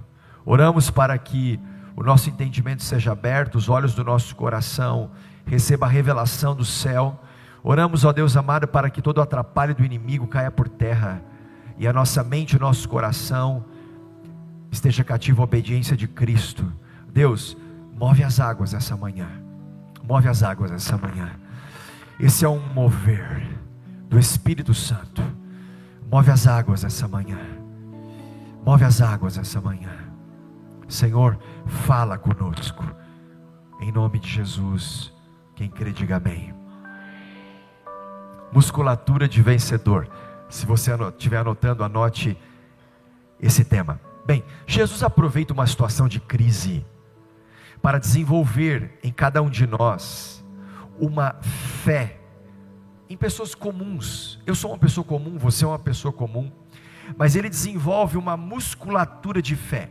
Oramos 0.44 0.90
para 0.90 1.16
que 1.16 1.60
o 1.96 2.02
nosso 2.02 2.28
entendimento 2.28 2.82
seja 2.82 3.12
aberto, 3.12 3.54
os 3.56 3.70
olhos 3.70 3.94
do 3.94 4.04
nosso 4.04 4.36
coração 4.36 5.12
receba 5.46 5.86
a 5.86 5.90
revelação 5.90 6.56
do 6.56 6.66
céu. 6.66 7.22
Oramos, 7.64 8.04
ó 8.04 8.12
Deus 8.12 8.36
amado, 8.36 8.68
para 8.68 8.90
que 8.90 9.00
todo 9.00 9.20
o 9.20 9.22
atrapalho 9.22 9.76
do 9.76 9.86
inimigo 9.86 10.26
caia 10.26 10.50
por 10.50 10.68
terra 10.68 11.22
e 11.78 11.88
a 11.88 11.94
nossa 11.94 12.24
mente, 12.24 12.58
o 12.58 12.60
nosso 12.60 12.90
coração 12.90 13.64
esteja 14.72 15.04
cativo 15.04 15.42
à 15.42 15.46
obediência 15.46 15.96
de 15.96 16.08
Cristo. 16.08 16.74
Deus, 17.14 17.56
move 17.96 18.24
as 18.24 18.40
águas 18.40 18.74
essa 18.74 18.98
manhã. 18.98 19.30
Move 20.04 20.28
as 20.28 20.42
águas 20.42 20.72
essa 20.72 20.98
manhã. 20.98 21.30
Esse 22.20 22.44
é 22.44 22.50
um 22.50 22.60
mover 22.74 23.48
do 24.10 24.18
Espírito 24.18 24.74
Santo 24.74 25.43
Move 26.14 26.30
as 26.30 26.46
águas 26.46 26.84
essa 26.84 27.08
manhã. 27.08 27.40
Move 28.64 28.84
as 28.84 29.02
águas 29.02 29.36
essa 29.36 29.60
manhã. 29.60 29.90
Senhor, 30.88 31.40
fala 31.66 32.20
conosco. 32.20 32.86
Em 33.82 33.92
nome 33.92 34.20
de 34.20 34.30
Jesus. 34.30 35.12
Quem 35.56 35.72
crê, 35.72 35.92
diga 35.92 36.18
amém. 36.18 36.54
Musculatura 38.52 39.28
de 39.28 39.42
vencedor. 39.42 40.08
Se 40.50 40.68
você 40.68 40.92
estiver 40.94 41.38
anotando, 41.38 41.84
anote 41.84 42.38
esse 43.42 43.66
tema. 43.66 44.00
Bem, 44.24 44.44
Jesus 44.68 45.02
aproveita 45.02 45.52
uma 45.52 45.66
situação 45.66 46.08
de 46.08 46.20
crise 46.20 46.86
para 47.82 47.98
desenvolver 47.98 49.00
em 49.04 49.12
cada 49.12 49.42
um 49.42 49.50
de 49.50 49.66
nós 49.66 50.46
uma 51.00 51.34
fé 51.42 52.20
em 53.10 53.18
pessoas 53.18 53.54
comuns. 53.54 54.40
Eu 54.46 54.56
sou 54.56 54.72
uma 54.72 54.78
pessoa 54.78 55.04
comum, 55.04 55.38
você 55.38 55.66
é 55.66 55.68
uma 55.68 55.80
pessoa 55.80 56.12
comum, 56.12 56.52
mas 57.18 57.36
ele 57.36 57.50
desenvolve 57.50 58.18
uma 58.18 58.38
musculatura 58.38 59.42
de 59.42 59.56
fé. 59.56 59.90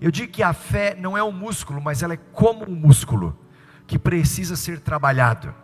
Eu 0.00 0.10
digo 0.10 0.32
que 0.32 0.42
a 0.42 0.52
fé 0.52 0.96
não 0.98 1.16
é 1.16 1.22
um 1.22 1.32
músculo, 1.32 1.80
mas 1.80 2.02
ela 2.02 2.14
é 2.14 2.18
como 2.32 2.68
um 2.68 2.74
músculo 2.74 3.38
que 3.86 3.98
precisa 3.98 4.56
ser 4.56 4.80
trabalhado, 4.80 5.54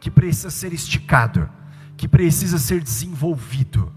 que 0.00 0.10
precisa 0.10 0.50
ser 0.50 0.72
esticado, 0.72 1.48
que 1.96 2.08
precisa 2.08 2.58
ser 2.58 2.82
desenvolvido, 2.82 3.92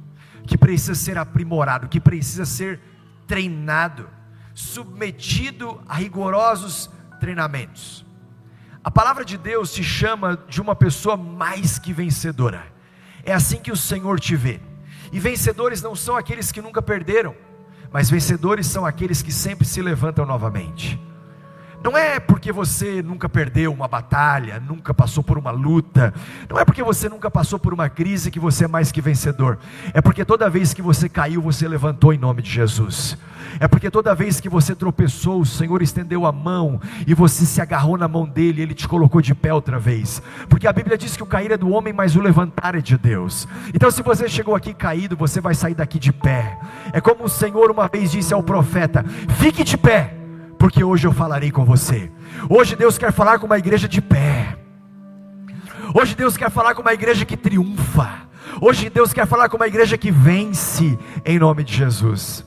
que 0.45 0.57
precisa 0.57 0.95
ser 0.95 1.17
aprimorado, 1.17 1.87
que 1.87 1.99
precisa 1.99 2.45
ser 2.45 2.79
treinado, 3.27 4.09
submetido 4.53 5.81
a 5.87 5.95
rigorosos 5.95 6.89
treinamentos. 7.19 8.05
A 8.83 8.89
palavra 8.89 9.23
de 9.23 9.37
Deus 9.37 9.71
te 9.71 9.83
chama 9.83 10.37
de 10.47 10.59
uma 10.59 10.75
pessoa 10.75 11.15
mais 11.15 11.77
que 11.77 11.93
vencedora. 11.93 12.65
É 13.23 13.31
assim 13.31 13.57
que 13.57 13.71
o 13.71 13.77
Senhor 13.77 14.19
te 14.19 14.35
vê. 14.35 14.59
E 15.11 15.19
vencedores 15.19 15.81
não 15.81 15.95
são 15.95 16.15
aqueles 16.15 16.51
que 16.51 16.61
nunca 16.61 16.81
perderam, 16.81 17.35
mas 17.91 18.09
vencedores 18.09 18.65
são 18.65 18.85
aqueles 18.85 19.21
que 19.21 19.31
sempre 19.31 19.67
se 19.67 19.81
levantam 19.81 20.25
novamente. 20.25 20.99
Não 21.83 21.97
é 21.97 22.19
porque 22.19 22.51
você 22.51 23.01
nunca 23.01 23.27
perdeu 23.27 23.73
uma 23.73 23.87
batalha, 23.87 24.59
nunca 24.59 24.93
passou 24.93 25.23
por 25.23 25.37
uma 25.37 25.49
luta, 25.49 26.13
não 26.49 26.59
é 26.59 26.63
porque 26.63 26.83
você 26.83 27.09
nunca 27.09 27.29
passou 27.31 27.57
por 27.57 27.73
uma 27.73 27.89
crise 27.89 28.29
que 28.29 28.39
você 28.39 28.65
é 28.65 28.67
mais 28.67 28.91
que 28.91 29.01
vencedor. 29.01 29.57
É 29.93 29.99
porque 29.99 30.23
toda 30.23 30.49
vez 30.49 30.73
que 30.73 30.81
você 30.81 31.09
caiu, 31.09 31.41
você 31.41 31.67
levantou 31.67 32.13
em 32.13 32.19
nome 32.19 32.43
de 32.43 32.51
Jesus. 32.51 33.17
É 33.59 33.67
porque 33.67 33.89
toda 33.89 34.13
vez 34.13 34.39
que 34.39 34.47
você 34.47 34.75
tropeçou, 34.75 35.41
o 35.41 35.45
Senhor 35.45 35.81
estendeu 35.81 36.25
a 36.25 36.31
mão 36.31 36.79
e 37.05 37.13
você 37.15 37.45
se 37.45 37.59
agarrou 37.59 37.97
na 37.97 38.07
mão 38.07 38.27
dele, 38.27 38.61
ele 38.61 38.75
te 38.75 38.87
colocou 38.87 39.19
de 39.19 39.33
pé 39.33 39.51
outra 39.51 39.79
vez. 39.79 40.21
Porque 40.47 40.67
a 40.67 40.73
Bíblia 40.73 40.97
diz 40.97 41.17
que 41.17 41.23
o 41.23 41.27
cair 41.27 41.51
é 41.51 41.57
do 41.57 41.71
homem, 41.71 41.93
mas 41.93 42.15
o 42.15 42.21
levantar 42.21 42.75
é 42.75 42.81
de 42.81 42.97
Deus. 42.97 43.47
Então, 43.73 43.89
se 43.89 44.03
você 44.03 44.29
chegou 44.29 44.55
aqui 44.55 44.73
caído, 44.73 45.17
você 45.17 45.41
vai 45.41 45.55
sair 45.55 45.73
daqui 45.73 45.97
de 45.97 46.13
pé. 46.13 46.59
É 46.93 47.01
como 47.01 47.25
o 47.25 47.29
Senhor 47.29 47.71
uma 47.71 47.87
vez 47.87 48.11
disse 48.11 48.33
ao 48.33 48.43
profeta: 48.43 49.03
fique 49.39 49.63
de 49.63 49.77
pé 49.77 50.20
porque 50.61 50.83
hoje 50.83 51.07
eu 51.07 51.11
falarei 51.11 51.49
com 51.49 51.65
você. 51.65 52.11
Hoje 52.47 52.75
Deus 52.75 52.95
quer 52.95 53.11
falar 53.11 53.39
com 53.39 53.47
uma 53.47 53.57
igreja 53.57 53.87
de 53.87 53.99
pé. 53.99 54.59
Hoje 55.91 56.13
Deus 56.13 56.37
quer 56.37 56.51
falar 56.51 56.75
com 56.75 56.83
uma 56.83 56.93
igreja 56.93 57.25
que 57.25 57.35
triunfa. 57.35 58.29
Hoje 58.61 58.87
Deus 58.87 59.11
quer 59.11 59.25
falar 59.25 59.49
com 59.49 59.57
uma 59.57 59.65
igreja 59.65 59.97
que 59.97 60.11
vence 60.11 60.99
em 61.25 61.39
nome 61.39 61.63
de 61.63 61.73
Jesus. 61.73 62.45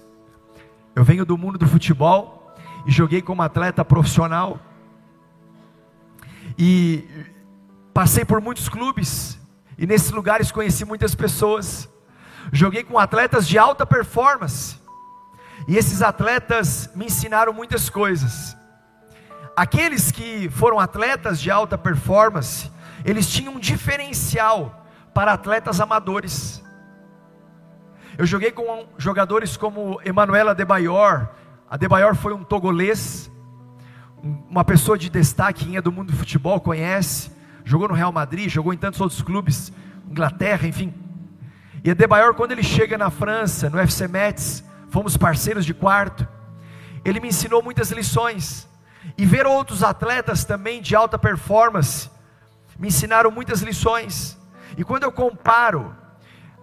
Eu 0.95 1.03
venho 1.03 1.27
do 1.27 1.37
mundo 1.37 1.59
do 1.59 1.67
futebol 1.67 2.55
e 2.87 2.93
joguei 2.93 3.21
como 3.21 3.43
atleta 3.43 3.85
profissional. 3.85 4.61
E 6.57 7.05
passei 7.93 8.25
por 8.25 8.41
muitos 8.41 8.69
clubes 8.69 9.41
e 9.77 9.89
nesses 9.89 10.13
lugares 10.13 10.53
conheci 10.53 10.85
muitas 10.85 11.17
pessoas. 11.17 11.89
Joguei 12.53 12.85
com 12.85 12.97
atletas 12.97 13.49
de 13.49 13.59
alta 13.59 13.85
performance. 13.85 14.84
E 15.67 15.77
esses 15.77 16.03
atletas 16.03 16.91
me 16.95 17.07
ensinaram 17.07 17.53
muitas 17.53 17.89
coisas. 17.89 18.57
Aqueles 19.57 20.11
que 20.11 20.49
foram 20.51 20.81
atletas 20.81 21.41
de 21.41 21.51
alta 21.51 21.79
performance, 21.79 22.71
eles 23.05 23.31
tinham 23.31 23.55
um 23.55 23.61
diferencial 23.61 24.85
para 25.15 25.33
atletas 25.33 25.81
amadores. 25.81 26.63
Eu 28.19 28.27
joguei 28.27 28.51
com 28.51 28.87
jogadores 28.99 29.57
como 29.57 30.01
Emanuela 30.05 30.51
Adebayor. 30.51 31.29
Adebayor 31.71 32.15
foi 32.15 32.33
um 32.33 32.45
togolês, 32.45 33.31
uma 34.23 34.65
pessoa 34.65 34.99
de 34.99 35.09
destaque, 35.09 35.77
é 35.77 35.81
do 35.81 35.93
mundo 35.93 36.13
do 36.13 36.17
futebol 36.17 36.61
conhece. 36.61 37.31
Jogou 37.65 37.89
no 37.89 37.95
Real 37.95 38.13
Madrid, 38.13 38.49
jogou 38.49 38.73
em 38.73 38.77
tantos 38.77 39.01
outros 39.01 39.23
clubes, 39.23 39.73
Inglaterra, 40.09 40.67
enfim. 40.67 40.93
E 41.83 41.91
Adebayor, 41.91 42.35
quando 42.35 42.53
ele 42.53 42.63
chega 42.63 42.97
na 42.99 43.11
França, 43.11 43.69
no 43.71 43.79
FC 43.79 44.09
Metz, 44.09 44.65
fomos 44.95 45.17
parceiros 45.17 45.67
de 45.67 45.75
quarto. 45.75 46.27
Ele 47.05 47.19
me 47.19 47.27
ensinou 47.27 47.61
muitas 47.61 47.91
lições. 47.91 48.69
E 49.19 49.27
ver 49.27 49.45
outros 49.45 49.83
atletas 49.83 50.45
também 50.45 50.81
de 50.81 50.95
alta 50.95 51.19
performance 51.19 52.09
me 52.79 52.87
ensinaram 52.87 53.29
muitas 53.33 53.61
lições. 53.61 54.39
E 54.77 54.85
quando 54.85 55.03
eu 55.03 55.11
comparo 55.11 55.93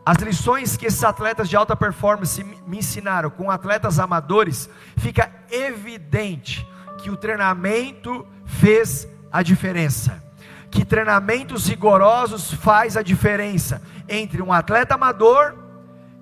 as 0.06 0.16
lições 0.18 0.78
que 0.78 0.86
esses 0.86 1.04
atletas 1.04 1.50
de 1.50 1.58
alta 1.58 1.76
performance 1.76 2.42
me 2.42 2.78
ensinaram 2.78 3.30
com 3.30 3.52
atletas 3.52 4.00
amadores, 4.00 4.70
fica 4.96 5.30
evidente 5.52 6.66
que 7.00 7.10
o 7.10 7.18
treinamento 7.18 8.26
fez 8.46 9.10
a 9.30 9.44
diferença. 9.44 10.24
Que 10.72 10.86
treinamentos 10.86 11.68
rigorosos 11.68 12.54
faz 12.54 12.96
a 12.96 13.04
diferença 13.04 13.82
entre 14.08 14.42
um 14.42 14.54
atleta 14.54 14.96
amador 14.96 15.54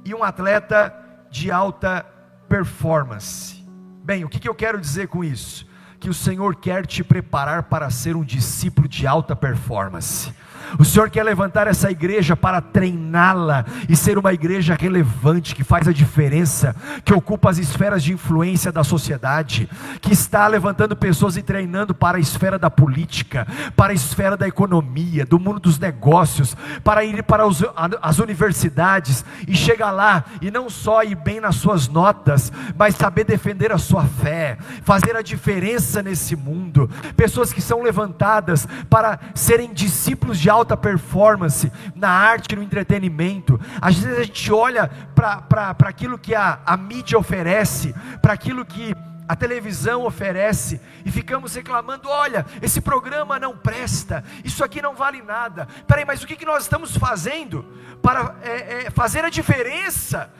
e 0.03 0.15
um 0.15 0.23
atleta 0.23 0.98
de 1.29 1.51
alta 1.51 2.05
performance. 2.47 3.63
Bem, 4.03 4.23
o 4.25 4.29
que, 4.29 4.39
que 4.39 4.49
eu 4.49 4.55
quero 4.55 4.79
dizer 4.79 5.07
com 5.07 5.23
isso? 5.23 5.67
Que 5.99 6.09
o 6.09 6.13
Senhor 6.13 6.55
quer 6.55 6.85
te 6.85 7.03
preparar 7.03 7.63
para 7.63 7.89
ser 7.89 8.15
um 8.15 8.23
discípulo 8.23 8.87
de 8.87 9.05
alta 9.05 9.35
performance. 9.35 10.33
O 10.77 10.85
Senhor 10.85 11.09
quer 11.09 11.23
levantar 11.23 11.67
essa 11.67 11.89
igreja 11.89 12.35
para 12.35 12.61
treiná-la 12.61 13.65
e 13.87 13.95
ser 13.95 14.17
uma 14.17 14.33
igreja 14.33 14.75
relevante, 14.79 15.55
que 15.55 15.63
faz 15.63 15.87
a 15.87 15.93
diferença, 15.93 16.75
que 17.03 17.13
ocupa 17.13 17.49
as 17.49 17.57
esferas 17.57 18.03
de 18.03 18.13
influência 18.13 18.71
da 18.71 18.83
sociedade, 18.83 19.69
que 20.01 20.13
está 20.13 20.47
levantando 20.47 20.95
pessoas 20.95 21.37
e 21.37 21.41
treinando 21.41 21.93
para 21.93 22.17
a 22.17 22.21
esfera 22.21 22.59
da 22.59 22.69
política, 22.69 23.47
para 23.75 23.91
a 23.91 23.95
esfera 23.95 24.37
da 24.37 24.47
economia, 24.47 25.25
do 25.25 25.39
mundo 25.39 25.59
dos 25.59 25.79
negócios, 25.79 26.55
para 26.83 27.03
ir 27.03 27.23
para 27.23 27.47
os, 27.47 27.63
as 28.01 28.19
universidades 28.19 29.25
e 29.47 29.55
chegar 29.55 29.91
lá 29.91 30.25
e 30.41 30.51
não 30.51 30.69
só 30.69 31.03
ir 31.03 31.15
bem 31.15 31.39
nas 31.39 31.55
suas 31.55 31.87
notas, 31.87 32.51
mas 32.77 32.95
saber 32.95 33.23
defender 33.23 33.71
a 33.71 33.77
sua 33.77 34.03
fé, 34.05 34.57
fazer 34.83 35.15
a 35.15 35.21
diferença 35.21 36.01
nesse 36.03 36.35
mundo. 36.35 36.89
Pessoas 37.15 37.53
que 37.53 37.61
são 37.61 37.81
levantadas 37.81 38.67
para 38.89 39.19
serem 39.33 39.73
discípulos 39.73 40.39
de 40.39 40.49
alta 40.49 40.58
performance 40.77 41.71
na 41.95 42.09
arte, 42.09 42.55
no 42.55 42.63
entretenimento. 42.63 43.59
Às 43.81 43.97
vezes 43.99 44.19
a 44.19 44.23
gente 44.23 44.51
olha 44.51 44.89
para 45.15 45.75
aquilo 45.87 46.17
que 46.17 46.35
a, 46.35 46.59
a 46.65 46.77
mídia 46.77 47.17
oferece, 47.17 47.93
para 48.21 48.33
aquilo 48.33 48.65
que 48.65 48.93
a 49.29 49.35
televisão 49.35 50.05
oferece 50.05 50.81
e 51.05 51.11
ficamos 51.11 51.53
reclamando: 51.53 52.09
olha, 52.09 52.45
esse 52.63 52.81
programa 52.81 53.39
não 53.39 53.55
presta, 53.55 54.23
isso 54.43 54.63
aqui 54.63 54.81
não 54.81 54.95
vale 54.95 55.21
nada. 55.21 55.67
Peraí, 55.87 56.03
mas 56.03 56.23
o 56.23 56.27
que, 56.27 56.35
que 56.35 56.45
nós 56.45 56.63
estamos 56.63 56.97
fazendo 56.97 57.63
para 58.01 58.35
é, 58.41 58.85
é, 58.85 58.89
fazer 58.89 59.23
a 59.23 59.29
diferença? 59.29 60.33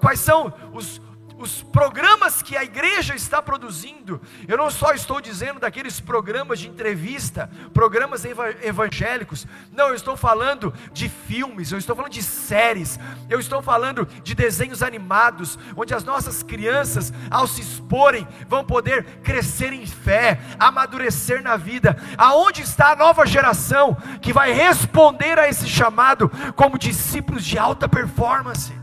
Quais 0.00 0.20
são 0.20 0.52
os, 0.72 1.00
os 1.42 1.60
programas 1.60 2.40
que 2.40 2.56
a 2.56 2.62
igreja 2.62 3.16
está 3.16 3.42
produzindo, 3.42 4.20
eu 4.46 4.56
não 4.56 4.70
só 4.70 4.92
estou 4.92 5.20
dizendo 5.20 5.58
daqueles 5.58 5.98
programas 5.98 6.60
de 6.60 6.68
entrevista, 6.68 7.50
programas 7.74 8.24
evangélicos, 8.24 9.44
não, 9.72 9.88
eu 9.88 9.94
estou 9.96 10.16
falando 10.16 10.72
de 10.92 11.08
filmes, 11.08 11.72
eu 11.72 11.78
estou 11.78 11.96
falando 11.96 12.12
de 12.12 12.22
séries, 12.22 12.96
eu 13.28 13.40
estou 13.40 13.60
falando 13.60 14.06
de 14.22 14.36
desenhos 14.36 14.84
animados, 14.84 15.58
onde 15.76 15.92
as 15.92 16.04
nossas 16.04 16.44
crianças, 16.44 17.12
ao 17.28 17.48
se 17.48 17.60
exporem, 17.60 18.26
vão 18.48 18.64
poder 18.64 19.04
crescer 19.24 19.72
em 19.72 19.84
fé, 19.84 20.40
amadurecer 20.60 21.42
na 21.42 21.56
vida. 21.56 21.96
Aonde 22.16 22.62
está 22.62 22.92
a 22.92 22.96
nova 22.96 23.26
geração 23.26 23.96
que 24.20 24.32
vai 24.32 24.52
responder 24.52 25.40
a 25.40 25.48
esse 25.48 25.68
chamado 25.68 26.30
como 26.54 26.78
discípulos 26.78 27.44
de 27.44 27.58
alta 27.58 27.88
performance? 27.88 28.81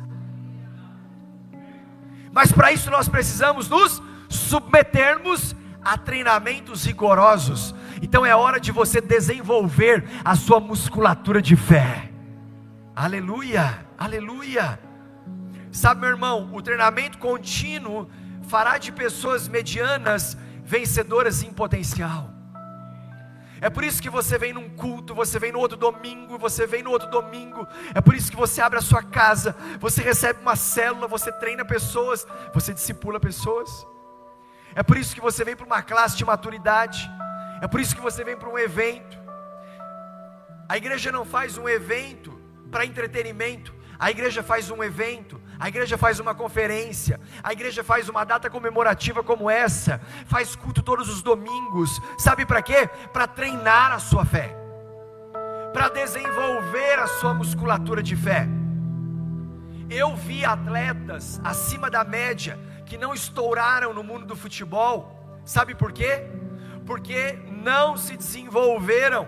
Mas 2.32 2.52
para 2.52 2.72
isso 2.72 2.89
nós 2.89 3.08
precisamos 3.08 3.70
nos 3.70 4.02
submetermos 4.28 5.56
a 5.84 5.98
treinamentos 5.98 6.86
rigorosos. 6.86 7.74
Então 8.02 8.26
é 8.26 8.36
hora 8.36 8.60
de 8.60 8.72
você 8.72 9.02
desenvolver 9.02 10.04
a 10.24 10.36
sua 10.36 10.60
musculatura 10.60 11.42
de 11.42 11.56
fé. 11.56 12.12
Aleluia, 12.96 13.86
aleluia. 13.98 14.80
Sabe, 15.72 16.02
meu 16.02 16.10
irmão, 16.10 16.50
o 16.54 16.62
treinamento 16.62 17.18
contínuo 17.18 18.10
fará 18.48 18.78
de 18.78 18.92
pessoas 18.92 19.48
medianas 19.48 20.38
vencedoras 20.63 21.44
em 21.44 21.52
potencial. 21.52 22.38
É 23.62 23.69
por 23.69 23.84
isso 23.84 24.02
que 24.02 24.10
você 24.10 24.38
vem 24.38 24.54
num 24.54 24.69
culto, 24.69 25.13
você 25.13 25.38
vem 25.38 25.52
no 25.52 25.60
outro 25.60 25.78
domingo, 25.78 26.38
você 26.38 26.65
vem 26.65 26.82
no 26.82 26.91
outro 26.91 27.10
domingo. 27.10 27.67
É 27.93 28.00
por 28.00 28.15
isso 28.15 28.32
que 28.32 28.38
você 28.38 28.62
abre 28.62 28.80
a 28.80 28.82
sua 28.82 29.04
casa, 29.04 29.56
você 29.80 30.02
recebe 30.02 30.39
uma 30.41 30.56
célula, 30.56 31.08
você 31.08 31.32
treina 31.32 31.65
pessoas, 31.65 32.26
você 32.54 32.74
discipula 32.74 33.19
pessoas. 33.19 33.86
É 34.76 34.84
por 34.84 34.98
isso 34.98 35.13
que 35.13 35.22
você 35.22 35.43
vem 35.43 35.56
para 35.56 35.65
uma 35.65 35.82
classe 35.82 36.15
de 36.15 36.24
maturidade. 36.24 37.10
É 37.62 37.67
por 37.67 37.82
isso 37.82 37.95
que 37.95 38.02
você 38.02 38.24
vem 38.24 38.38
para 38.38 38.50
um 38.50 38.58
evento. 38.58 39.17
A 40.69 40.78
igreja 40.78 41.12
não 41.12 41.26
faz 41.26 41.58
um 41.58 41.67
evento 41.67 42.39
para 42.72 42.86
entretenimento. 42.86 43.74
A 43.98 44.10
igreja 44.10 44.41
faz 44.41 44.72
um 44.72 44.82
evento, 44.82 45.41
a 45.60 45.67
igreja 45.67 45.98
faz 45.98 46.19
uma 46.22 46.34
conferência, 46.34 47.19
a 47.43 47.52
igreja 47.52 47.84
faz 47.84 48.08
uma 48.08 48.24
data 48.24 48.50
comemorativa 48.50 49.22
como 49.22 49.50
essa, 49.50 50.00
faz 50.26 50.56
culto 50.56 50.82
todos 50.82 51.10
os 51.10 51.22
domingos. 51.22 52.02
Sabe 52.17 52.45
para 52.45 52.62
quê? 52.62 52.88
Para 53.12 53.28
treinar 53.28 53.91
a 53.91 54.00
sua 54.00 54.24
fé, 54.24 54.56
para 55.74 55.89
desenvolver 55.89 57.00
a 57.00 57.08
sua 57.08 57.34
musculatura 57.34 58.02
de 58.02 58.15
fé. 58.15 58.48
Eu 59.89 60.15
vi 60.15 60.45
atletas 60.45 61.41
acima 61.43 61.89
da 61.89 62.06
média 62.06 62.58
que 62.86 62.98
não 62.98 63.13
estouraram 63.13 63.93
no 63.93 64.04
mundo 64.04 64.26
do 64.26 64.38
futebol. 64.38 65.41
Sabe 65.43 65.76
por 65.76 65.91
quê? 65.91 66.26
Porque 66.86 67.38
não 67.50 67.98
se 67.98 68.15
desenvolveram 68.15 69.28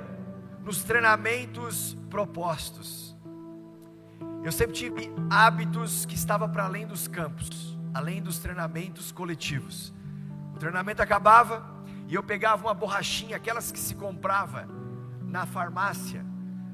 nos 0.64 0.84
treinamentos 0.84 1.98
propostos. 2.10 3.11
Eu 4.44 4.52
sempre 4.52 4.74
tive 4.76 5.14
hábitos 5.30 6.04
que 6.04 6.16
estavam 6.16 6.50
para 6.50 6.66
além 6.66 6.88
dos 6.88 7.08
campos, 7.08 7.78
além 7.94 8.24
dos 8.24 8.40
treinamentos 8.40 9.12
coletivos. 9.12 9.94
O 10.56 10.58
treinamento 10.58 11.00
acabava 11.00 11.64
e 12.08 12.16
eu 12.16 12.24
pegava 12.24 12.66
uma 12.66 12.74
borrachinha, 12.74 13.36
aquelas 13.36 13.72
que 13.72 13.78
se 13.78 13.94
comprava 13.94 14.68
na 15.22 15.46
farmácia. 15.46 16.26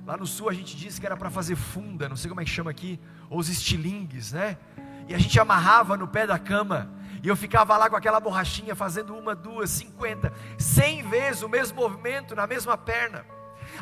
Lá 0.06 0.16
no 0.16 0.26
sul 0.26 0.48
a 0.48 0.54
gente 0.54 0.78
disse 0.78 1.02
que 1.02 1.06
era 1.06 1.18
para 1.18 1.30
fazer 1.30 1.58
funda, 1.58 2.08
não 2.08 2.16
sei 2.16 2.30
como 2.30 2.40
é 2.40 2.46
que 2.46 2.50
chama 2.50 2.72
aqui, 2.72 2.98
ou 3.30 3.38
os 3.38 3.50
estilingues, 3.50 4.32
né? 4.32 4.58
E 5.06 5.14
a 5.14 5.18
gente 5.18 5.38
amarrava 5.38 5.98
no 5.98 6.08
pé 6.08 6.26
da 6.26 6.40
cama. 6.40 6.90
E 7.22 7.28
eu 7.28 7.36
ficava 7.36 7.76
lá 7.76 7.90
com 7.90 7.98
aquela 7.98 8.22
borrachinha 8.22 8.76
fazendo 8.76 9.14
uma, 9.14 9.36
duas, 9.36 9.70
cinquenta, 9.72 10.32
cem 10.58 11.04
vezes 11.10 11.42
o 11.42 11.50
mesmo 11.50 11.82
movimento 11.82 12.34
na 12.34 12.48
mesma 12.48 12.78
perna. 12.78 13.26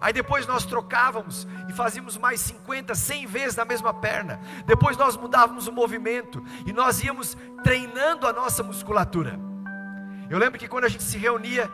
Aí 0.01 0.13
depois 0.13 0.45
nós 0.45 0.65
trocávamos 0.65 1.47
e 1.69 1.73
fazíamos 1.73 2.17
mais 2.17 2.39
50, 2.41 2.93
100 2.93 3.25
vezes 3.25 3.55
na 3.55 3.65
mesma 3.65 3.93
perna. 3.93 4.39
Depois 4.65 4.97
nós 4.97 5.17
mudávamos 5.17 5.67
o 5.67 5.71
movimento 5.71 6.43
e 6.65 6.73
nós 6.73 7.03
íamos 7.03 7.37
treinando 7.63 8.27
a 8.27 8.33
nossa 8.33 8.63
musculatura. 8.63 9.39
Eu 10.29 10.37
lembro 10.37 10.59
que 10.59 10.67
quando 10.67 10.85
a 10.85 10.89
gente 10.89 11.03
se 11.03 11.17
reunia 11.17 11.71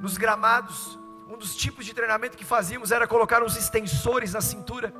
nos 0.00 0.16
gramados, 0.16 0.98
um 1.28 1.36
dos 1.36 1.54
tipos 1.54 1.84
de 1.84 1.94
treinamento 1.94 2.36
que 2.36 2.44
fazíamos 2.44 2.90
era 2.90 3.06
colocar 3.06 3.42
uns 3.42 3.56
extensores 3.56 4.32
na 4.32 4.40
cintura. 4.40 4.92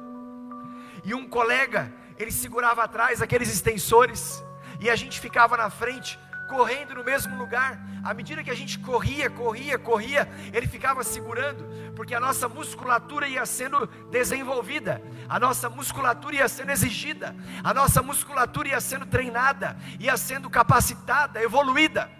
E 1.05 1.15
um 1.15 1.29
colega, 1.29 1.93
ele 2.19 2.31
segurava 2.31 2.85
atrás 2.85 3.21
aqueles 3.21 3.53
extensores 3.53 4.43
e 4.81 4.89
a 4.89 4.97
gente 4.97 5.21
ficava 5.21 5.57
na 5.57 5.71
frente 5.71 6.19
correndo 6.53 6.95
no 6.95 7.03
mesmo 7.03 7.35
lugar. 7.37 7.81
À 8.05 8.13
medida 8.13 8.45
que 8.45 8.51
a 8.51 8.55
gente 8.55 8.79
corria, 8.79 9.31
corria, 9.31 9.79
corria, 9.79 10.29
ele 10.53 10.67
ficava 10.67 11.03
segurando, 11.03 11.65
porque 11.97 12.15
a 12.15 12.21
nossa 12.21 12.47
musculatura 12.49 13.27
ia 13.27 13.47
sendo 13.47 13.87
desenvolvida, 14.11 15.01
a 15.29 15.41
nossa 15.41 15.71
musculatura 15.71 16.37
ia 16.37 16.49
sendo 16.49 16.71
exigida, 16.71 17.35
a 17.65 17.73
nossa 17.73 18.03
musculatura 18.03 18.69
ia 18.69 18.81
sendo 18.81 19.07
treinada, 19.07 19.77
ia 19.99 20.17
sendo 20.17 20.51
capacitada, 20.51 21.43
evoluída. 21.43 22.11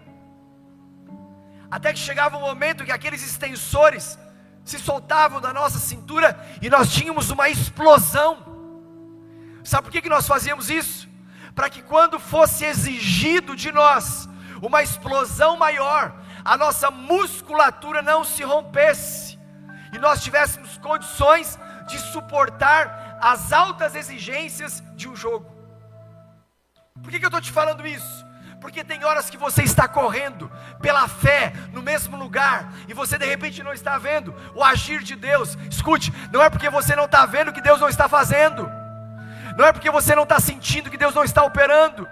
Até 1.69 1.93
que 1.93 1.99
chegava 1.99 2.37
um 2.37 2.41
momento 2.41 2.85
que 2.85 2.91
aqueles 2.91 3.23
extensores 3.23 4.17
se 4.63 4.79
soltavam 4.79 5.41
da 5.41 5.53
nossa 5.53 5.77
cintura 5.77 6.39
e 6.61 6.69
nós 6.69 6.91
tínhamos 6.91 7.29
uma 7.29 7.49
explosão. 7.49 8.31
Sabe 9.63 9.83
por 9.83 9.91
que, 9.91 10.01
que 10.01 10.09
nós 10.09 10.27
fazíamos 10.27 10.69
isso? 10.69 11.12
Para 11.55 11.69
que 11.69 11.81
quando 11.81 12.19
fosse 12.19 12.65
exigido 12.65 13.55
de 13.55 13.71
nós 13.71 14.27
uma 14.61 14.81
explosão 14.81 15.57
maior, 15.57 16.13
a 16.43 16.57
nossa 16.57 16.89
musculatura 16.89 18.01
não 18.01 18.23
se 18.23 18.43
rompesse 18.43 19.39
e 19.93 19.99
nós 19.99 20.23
tivéssemos 20.23 20.77
condições 20.77 21.59
de 21.87 21.99
suportar 21.99 23.17
as 23.21 23.53
altas 23.53 23.95
exigências 23.95 24.83
de 24.95 25.07
um 25.07 25.15
jogo. 25.15 25.53
Por 27.01 27.11
que, 27.11 27.19
que 27.19 27.25
eu 27.25 27.29
estou 27.29 27.41
te 27.41 27.51
falando 27.51 27.85
isso? 27.85 28.25
Porque 28.59 28.83
tem 28.83 29.03
horas 29.03 29.29
que 29.29 29.37
você 29.37 29.61
está 29.63 29.87
correndo 29.87 30.49
pela 30.81 31.07
fé 31.07 31.53
no 31.73 31.81
mesmo 31.81 32.15
lugar 32.15 32.71
e 32.87 32.93
você 32.93 33.17
de 33.17 33.25
repente 33.25 33.61
não 33.61 33.73
está 33.73 33.97
vendo 33.97 34.33
o 34.55 34.63
agir 34.63 35.03
de 35.03 35.15
Deus. 35.15 35.57
Escute, 35.69 36.13
não 36.31 36.41
é 36.41 36.49
porque 36.49 36.69
você 36.69 36.95
não 36.95 37.05
está 37.05 37.25
vendo 37.25 37.51
que 37.51 37.61
Deus 37.61 37.79
não 37.81 37.89
está 37.89 38.07
fazendo, 38.07 38.71
não 39.57 39.65
é 39.65 39.71
porque 39.71 39.89
você 39.89 40.15
não 40.15 40.23
está 40.23 40.39
sentindo 40.39 40.89
que 40.89 40.97
Deus 40.97 41.13
não 41.13 41.23
está 41.23 41.43
operando, 41.43 42.07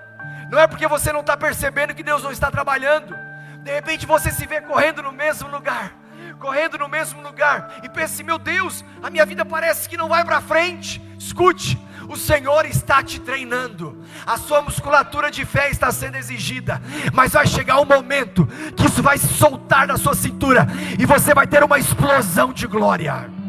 não 0.50 0.60
é 0.60 0.68
porque 0.68 0.88
você 0.88 1.12
não 1.12 1.22
está 1.22 1.36
percebendo 1.38 1.96
que 1.96 2.04
Deus 2.04 2.24
não 2.24 2.32
está 2.32 2.52
trabalhando. 2.52 3.16
De 3.64 3.72
repente 3.72 4.06
você 4.06 4.32
se 4.32 4.46
vê 4.46 4.60
correndo 4.62 5.02
no 5.02 5.12
mesmo 5.12 5.50
lugar, 5.50 5.94
correndo 6.40 6.78
no 6.78 6.90
mesmo 6.90 7.22
lugar 7.22 7.80
e 7.84 7.90
pensa 7.90 8.16
assim: 8.16 8.24
meu 8.24 8.38
Deus, 8.38 8.84
a 9.02 9.10
minha 9.10 9.26
vida 9.26 9.46
parece 9.46 9.88
que 9.88 9.98
não 9.98 10.10
vai 10.10 10.26
para 10.26 10.42
frente. 10.42 11.02
Escute, 11.18 11.80
o 12.10 12.18
Senhor 12.18 12.66
está 12.66 13.02
te 13.02 13.20
treinando, 13.20 14.04
a 14.26 14.38
sua 14.38 14.62
musculatura 14.62 15.32
de 15.32 15.46
fé 15.46 15.70
está 15.70 15.92
sendo 15.92 16.18
exigida, 16.18 16.82
mas 17.14 17.34
vai 17.34 17.48
chegar 17.48 17.80
um 17.80 17.86
momento 17.86 18.46
que 18.76 18.88
isso 18.88 19.02
vai 19.02 19.18
soltar 19.18 19.88
da 19.88 19.98
sua 19.98 20.16
cintura 20.16 20.68
e 21.00 21.06
você 21.06 21.34
vai 21.34 21.48
ter 21.48 21.64
uma 21.64 21.80
explosão 21.80 22.52
de 22.52 22.68
glória. 22.68 23.41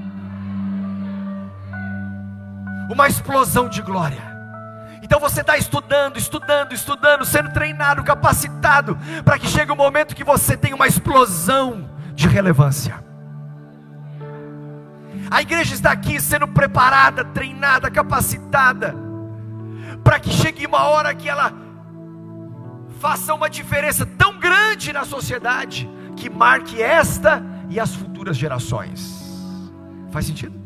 Uma 2.91 3.09
explosão 3.09 3.69
de 3.69 3.83
glória. 3.83 4.33
Então 5.03 5.19
você 5.19 5.41
está 5.41 5.59
estudando, 5.59 6.17
estudando, 6.17 6.73
estudando, 6.73 7.25
sendo 7.25 7.53
treinado, 7.53 8.05
capacitado, 8.05 8.97
para 9.25 9.39
que 9.39 9.47
chegue 9.47 9.71
o 9.71 9.75
um 9.75 9.77
momento 9.77 10.15
que 10.15 10.25
você 10.25 10.57
tenha 10.57 10.75
uma 10.75 10.87
explosão 10.87 11.91
de 12.15 12.29
relevância. 12.29 13.03
A 15.31 15.43
igreja 15.43 15.75
está 15.75 15.91
aqui 15.91 16.21
sendo 16.21 16.47
preparada, 16.47 17.25
treinada, 17.25 17.91
capacitada, 17.91 18.95
para 20.05 20.21
que 20.21 20.31
chegue 20.31 20.67
uma 20.67 20.85
hora 20.85 21.15
que 21.15 21.29
ela 21.29 21.53
faça 23.01 23.35
uma 23.35 23.51
diferença 23.51 24.07
tão 24.07 24.39
grande 24.39 24.93
na 24.93 25.05
sociedade, 25.05 25.91
que 26.17 26.31
marque 26.31 26.81
esta 26.81 27.43
e 27.69 27.81
as 27.81 27.95
futuras 27.95 28.37
gerações. 28.37 29.23
Faz 30.11 30.27
sentido? 30.27 30.62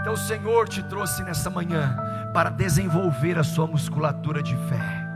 Então 0.00 0.14
o 0.14 0.16
Senhor 0.16 0.68
te 0.68 0.82
trouxe 0.82 1.22
nessa 1.22 1.50
manhã 1.50 1.96
para 2.32 2.48
desenvolver 2.48 3.38
a 3.38 3.44
sua 3.44 3.66
musculatura 3.66 4.42
de 4.42 4.56
fé. 4.56 5.06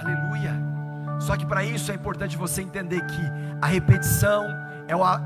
Aleluia. 0.00 0.54
Só 1.18 1.36
que 1.36 1.44
para 1.44 1.64
isso 1.64 1.90
é 1.90 1.94
importante 1.94 2.36
você 2.36 2.62
entender 2.62 3.04
que 3.06 3.22
a 3.60 3.66
repetição 3.66 4.46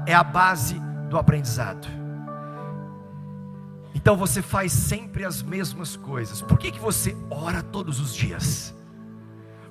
é 0.06 0.14
a 0.14 0.24
base 0.24 0.80
do 1.08 1.18
aprendizado. 1.18 1.86
Então 3.94 4.16
você 4.16 4.42
faz 4.42 4.72
sempre 4.72 5.24
as 5.24 5.42
mesmas 5.42 5.96
coisas. 5.96 6.42
Por 6.42 6.58
que, 6.58 6.70
que 6.70 6.80
você 6.80 7.16
ora 7.30 7.62
todos 7.62 8.00
os 8.00 8.14
dias? 8.14 8.74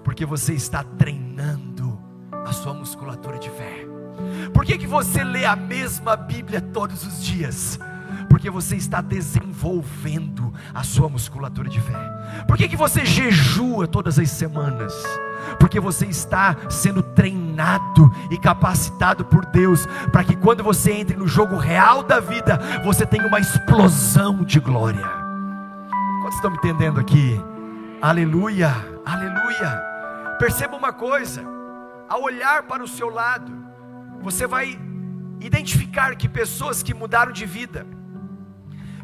Porque 0.04 0.26
você 0.26 0.54
está 0.54 0.84
treinando 0.84 2.00
a 2.46 2.54
sua 2.54 2.74
musculatura 2.74 3.38
de 3.38 3.50
fé. 3.50 3.86
Por 4.54 4.64
que, 4.64 4.78
que 4.78 4.88
você 4.88 5.24
lê 5.24 5.46
a 5.46 5.56
mesma 5.56 6.16
Bíblia 6.16 6.62
todos 6.62 7.06
os 7.06 7.24
dias? 7.24 7.80
Porque 8.34 8.50
você 8.50 8.76
está 8.76 9.00
desenvolvendo 9.00 10.52
a 10.74 10.82
sua 10.82 11.08
musculatura 11.08 11.70
de 11.70 11.80
fé. 11.80 11.94
Por 12.48 12.58
que, 12.58 12.68
que 12.68 12.76
você 12.76 13.06
jejua 13.06 13.88
todas 13.88 14.18
as 14.18 14.32
semanas? 14.32 14.92
porque 15.60 15.80
você 15.80 16.08
está 16.08 16.56
sendo 16.70 17.04
treinado 17.04 18.12
e 18.32 18.38
capacitado 18.40 19.24
por 19.26 19.46
Deus, 19.46 19.86
para 20.12 20.24
que 20.24 20.36
quando 20.36 20.64
você 20.64 20.94
entre 20.94 21.16
no 21.16 21.28
jogo 21.28 21.58
real 21.58 22.02
da 22.02 22.20
vida, 22.20 22.60
você 22.84 23.06
tenha 23.06 23.28
uma 23.28 23.40
explosão 23.40 24.44
de 24.44 24.60
glória. 24.60 25.06
Quantos 26.22 26.36
estão 26.36 26.50
me 26.50 26.58
entendendo 26.58 27.00
aqui? 27.00 27.40
Aleluia, 28.02 28.74
aleluia. 29.06 29.84
Perceba 30.40 30.76
uma 30.76 30.92
coisa: 30.92 31.44
ao 32.10 32.24
olhar 32.24 32.64
para 32.64 32.82
o 32.82 32.88
seu 32.88 33.10
lado, 33.10 33.52
você 34.22 34.48
vai 34.48 34.80
identificar 35.40 36.16
que 36.16 36.28
pessoas 36.28 36.82
que 36.82 36.96
mudaram 36.96 37.32
de 37.32 37.46
vida, 37.46 37.86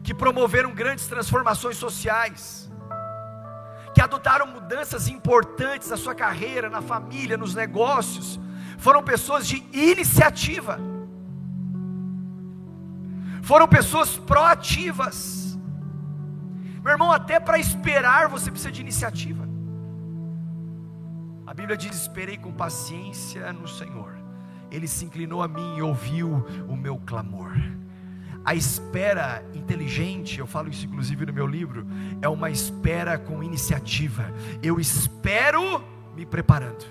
que 0.03 0.13
promoveram 0.13 0.73
grandes 0.73 1.07
transformações 1.07 1.77
sociais, 1.77 2.69
que 3.93 4.01
adotaram 4.01 4.47
mudanças 4.47 5.07
importantes 5.07 5.89
na 5.89 5.97
sua 5.97 6.15
carreira, 6.15 6.69
na 6.69 6.81
família, 6.81 7.37
nos 7.37 7.55
negócios, 7.55 8.39
foram 8.77 9.03
pessoas 9.03 9.47
de 9.47 9.57
iniciativa, 9.73 10.79
foram 13.41 13.67
pessoas 13.67 14.17
proativas. 14.17 15.57
Meu 16.81 16.93
irmão, 16.93 17.11
até 17.11 17.39
para 17.39 17.59
esperar 17.59 18.29
você 18.29 18.49
precisa 18.49 18.71
de 18.71 18.81
iniciativa. 18.81 19.47
A 21.45 21.53
Bíblia 21.53 21.75
diz: 21.75 21.95
Esperei 21.95 22.37
com 22.37 22.53
paciência 22.53 23.51
no 23.51 23.67
Senhor, 23.67 24.17
Ele 24.71 24.87
se 24.87 25.03
inclinou 25.03 25.41
a 25.43 25.47
mim 25.47 25.77
e 25.77 25.81
ouviu 25.81 26.45
o 26.69 26.75
meu 26.75 26.97
clamor. 26.99 27.51
A 28.49 28.55
espera 28.55 29.43
inteligente, 29.53 30.39
eu 30.39 30.47
falo 30.47 30.69
isso 30.69 30.83
inclusive 30.83 31.23
no 31.23 31.31
meu 31.31 31.45
livro, 31.45 31.85
é 32.19 32.27
uma 32.27 32.49
espera 32.49 33.15
com 33.15 33.43
iniciativa. 33.43 34.25
Eu 34.63 34.79
espero 34.79 35.83
me 36.15 36.25
preparando. 36.25 36.83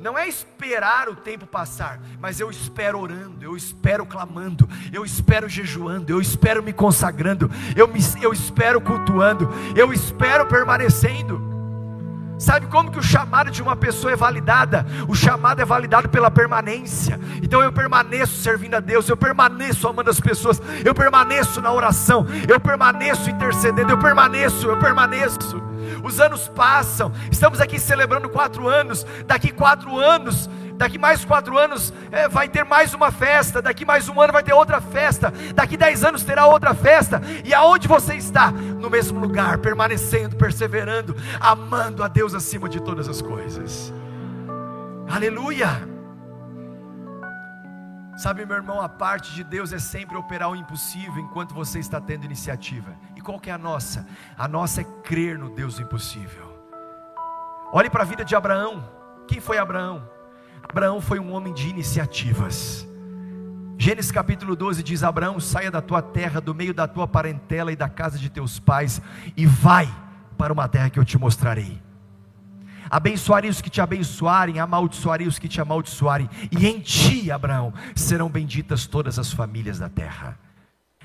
Não 0.00 0.18
é 0.18 0.26
esperar 0.26 1.10
o 1.10 1.14
tempo 1.14 1.46
passar, 1.46 2.00
mas 2.18 2.40
eu 2.40 2.50
espero 2.50 2.98
orando, 2.98 3.44
eu 3.44 3.54
espero 3.54 4.06
clamando, 4.06 4.66
eu 4.90 5.04
espero 5.04 5.46
jejuando, 5.46 6.10
eu 6.10 6.22
espero 6.22 6.62
me 6.62 6.72
consagrando, 6.72 7.50
eu, 7.76 7.86
me, 7.86 8.00
eu 8.22 8.32
espero 8.32 8.80
cultuando, 8.80 9.50
eu 9.76 9.92
espero 9.92 10.46
permanecendo. 10.46 11.51
Sabe 12.38 12.66
como 12.66 12.90
que 12.90 12.98
o 12.98 13.02
chamado 13.02 13.50
de 13.50 13.62
uma 13.62 13.76
pessoa 13.76 14.12
é 14.12 14.16
validada? 14.16 14.84
O 15.06 15.14
chamado 15.14 15.60
é 15.60 15.64
validado 15.64 16.08
pela 16.08 16.30
permanência. 16.30 17.18
Então 17.42 17.62
eu 17.62 17.72
permaneço 17.72 18.42
servindo 18.42 18.74
a 18.74 18.80
Deus, 18.80 19.08
eu 19.08 19.16
permaneço 19.16 19.86
amando 19.86 20.10
as 20.10 20.20
pessoas, 20.20 20.60
eu 20.84 20.94
permaneço 20.94 21.60
na 21.60 21.72
oração, 21.72 22.26
eu 22.48 22.58
permaneço 22.58 23.30
intercedendo, 23.30 23.92
eu 23.92 23.98
permaneço, 23.98 24.66
eu 24.66 24.78
permaneço. 24.78 25.62
Os 26.02 26.20
anos 26.20 26.48
passam, 26.48 27.12
estamos 27.30 27.60
aqui 27.60 27.78
celebrando 27.78 28.28
quatro 28.28 28.66
anos, 28.66 29.06
daqui 29.26 29.52
quatro 29.52 29.98
anos 29.98 30.48
daqui 30.82 30.98
mais 30.98 31.24
quatro 31.24 31.56
anos 31.56 31.92
é, 32.10 32.28
vai 32.28 32.48
ter 32.48 32.64
mais 32.64 32.92
uma 32.92 33.12
festa, 33.12 33.62
daqui 33.62 33.84
mais 33.84 34.08
um 34.08 34.20
ano 34.20 34.32
vai 34.32 34.42
ter 34.42 34.52
outra 34.52 34.80
festa, 34.80 35.32
daqui 35.54 35.76
dez 35.76 36.02
anos 36.02 36.24
terá 36.24 36.46
outra 36.46 36.74
festa, 36.74 37.22
e 37.44 37.54
aonde 37.54 37.86
você 37.86 38.14
está? 38.14 38.52
No 38.82 38.90
mesmo 38.90 39.20
lugar, 39.20 39.58
permanecendo, 39.58 40.34
perseverando, 40.34 41.14
amando 41.40 42.02
a 42.02 42.08
Deus 42.08 42.34
acima 42.34 42.68
de 42.68 42.82
todas 42.82 43.08
as 43.08 43.22
coisas. 43.22 43.94
Aleluia! 45.08 45.68
Sabe, 48.16 48.44
meu 48.44 48.56
irmão, 48.56 48.80
a 48.80 48.88
parte 48.88 49.32
de 49.34 49.44
Deus 49.44 49.72
é 49.72 49.78
sempre 49.78 50.16
operar 50.16 50.50
o 50.50 50.56
impossível 50.56 51.18
enquanto 51.18 51.54
você 51.54 51.78
está 51.78 52.00
tendo 52.00 52.24
iniciativa. 52.24 52.92
E 53.14 53.20
qual 53.20 53.38
que 53.38 53.50
é 53.50 53.52
a 53.52 53.58
nossa? 53.58 54.04
A 54.36 54.48
nossa 54.48 54.80
é 54.80 54.84
crer 55.04 55.38
no 55.38 55.48
Deus 55.50 55.78
impossível. 55.78 56.52
Olhe 57.72 57.88
para 57.88 58.02
a 58.02 58.06
vida 58.06 58.24
de 58.24 58.34
Abraão. 58.34 58.84
Quem 59.28 59.40
foi 59.40 59.58
Abraão? 59.58 60.02
Abraão 60.60 61.00
foi 61.00 61.20
um 61.20 61.32
homem 61.32 61.54
de 61.54 61.68
iniciativas. 61.68 62.84
Gênesis 63.78 64.12
capítulo 64.12 64.54
12 64.54 64.82
diz: 64.82 65.02
Abraão, 65.02 65.40
saia 65.40 65.70
da 65.70 65.82
tua 65.82 66.00
terra, 66.00 66.40
do 66.40 66.54
meio 66.54 66.72
da 66.72 66.86
tua 66.86 67.06
parentela 67.08 67.72
e 67.72 67.76
da 67.76 67.88
casa 67.88 68.18
de 68.18 68.30
teus 68.30 68.58
pais, 68.58 69.00
e 69.36 69.44
vai 69.46 69.92
para 70.38 70.52
uma 70.52 70.68
terra 70.68 70.90
que 70.90 70.98
eu 70.98 71.04
te 71.04 71.18
mostrarei. 71.18 71.80
Abençoarei 72.90 73.48
os 73.48 73.60
que 73.60 73.70
te 73.70 73.80
abençoarem, 73.80 74.60
amaldiçoarei 74.60 75.26
os 75.26 75.38
que 75.38 75.48
te 75.48 75.60
amaldiçoarem, 75.60 76.28
e 76.50 76.66
em 76.66 76.78
ti, 76.78 77.30
Abraão, 77.30 77.72
serão 77.94 78.28
benditas 78.28 78.86
todas 78.86 79.18
as 79.18 79.32
famílias 79.32 79.78
da 79.78 79.88
terra. 79.88 80.38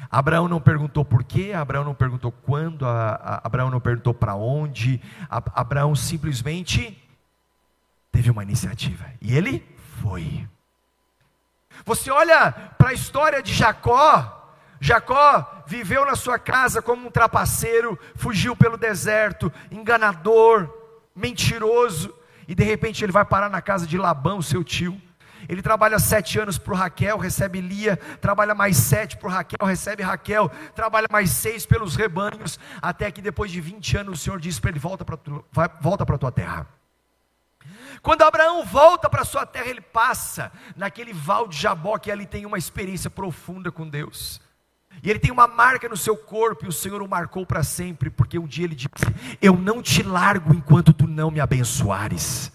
Abraão 0.09 0.47
não 0.47 0.59
perguntou 0.59 1.03
por 1.03 1.23
quê, 1.23 1.53
Abraão 1.53 1.83
não 1.83 1.95
perguntou 1.95 2.31
quando, 2.31 2.85
Abraão 2.85 3.69
não 3.69 3.79
perguntou 3.79 4.13
para 4.13 4.35
onde, 4.35 5.01
Abraão 5.29 5.95
simplesmente 5.95 6.97
teve 8.11 8.29
uma 8.29 8.43
iniciativa. 8.43 9.05
E 9.21 9.35
ele 9.35 9.63
foi. 10.01 10.47
Você 11.87 12.11
olha 12.11 12.51
para 12.77 12.89
a 12.89 12.93
história 12.93 13.41
de 13.41 13.53
Jacó. 13.53 14.53
Jacó 14.77 15.63
viveu 15.65 16.05
na 16.05 16.17
sua 16.17 16.37
casa 16.37 16.81
como 16.81 17.07
um 17.07 17.09
trapaceiro, 17.09 17.97
fugiu 18.13 18.57
pelo 18.57 18.77
deserto, 18.77 19.49
enganador, 19.71 20.69
mentiroso, 21.15 22.13
e 22.45 22.53
de 22.53 22.61
repente 22.61 23.05
ele 23.05 23.13
vai 23.13 23.23
parar 23.23 23.49
na 23.49 23.61
casa 23.61 23.87
de 23.87 23.97
Labão, 23.97 24.41
seu 24.41 24.65
tio. 24.65 25.01
Ele 25.47 25.61
trabalha 25.61 25.97
sete 25.97 26.37
anos 26.37 26.57
para 26.57 26.75
Raquel, 26.75 27.17
recebe 27.17 27.61
Lia, 27.61 27.95
trabalha 28.19 28.53
mais 28.53 28.75
sete 28.75 29.15
para 29.15 29.29
Raquel, 29.29 29.65
recebe 29.65 30.03
Raquel, 30.03 30.51
trabalha 30.75 31.07
mais 31.09 31.31
seis 31.31 31.65
pelos 31.65 31.95
rebanhos, 31.95 32.59
até 32.81 33.09
que 33.09 33.21
depois 33.21 33.49
de 33.49 33.61
20 33.61 33.97
anos 33.99 34.19
o 34.19 34.21
Senhor 34.21 34.41
diz 34.41 34.59
para 34.59 34.71
ele: 34.71 34.79
volta 34.79 35.05
para 35.05 36.15
a 36.15 36.19
tua 36.19 36.31
terra. 36.33 36.67
Quando 38.01 38.21
Abraão 38.21 38.63
volta 38.65 39.09
para 39.09 39.25
sua 39.25 39.45
terra, 39.45 39.67
ele 39.67 39.81
passa 39.81 40.51
naquele 40.75 41.13
val 41.13 41.47
de 41.47 41.57
Jabó, 41.57 41.97
que 41.97 42.11
ali 42.11 42.25
tem 42.25 42.45
uma 42.45 42.57
experiência 42.57 43.09
profunda 43.09 43.71
com 43.71 43.87
Deus. 43.87 44.41
E 45.03 45.09
ele 45.09 45.19
tem 45.19 45.31
uma 45.31 45.47
marca 45.47 45.87
no 45.87 45.97
seu 45.97 46.17
corpo, 46.17 46.65
e 46.65 46.67
o 46.67 46.71
Senhor 46.71 47.01
o 47.01 47.07
marcou 47.07 47.45
para 47.45 47.63
sempre, 47.63 48.09
porque 48.09 48.39
um 48.39 48.47
dia 48.47 48.65
ele 48.65 48.75
disse: 48.75 48.89
Eu 49.41 49.55
não 49.55 49.81
te 49.81 50.01
largo 50.01 50.53
enquanto 50.53 50.93
tu 50.93 51.07
não 51.07 51.29
me 51.29 51.39
abençoares 51.39 52.51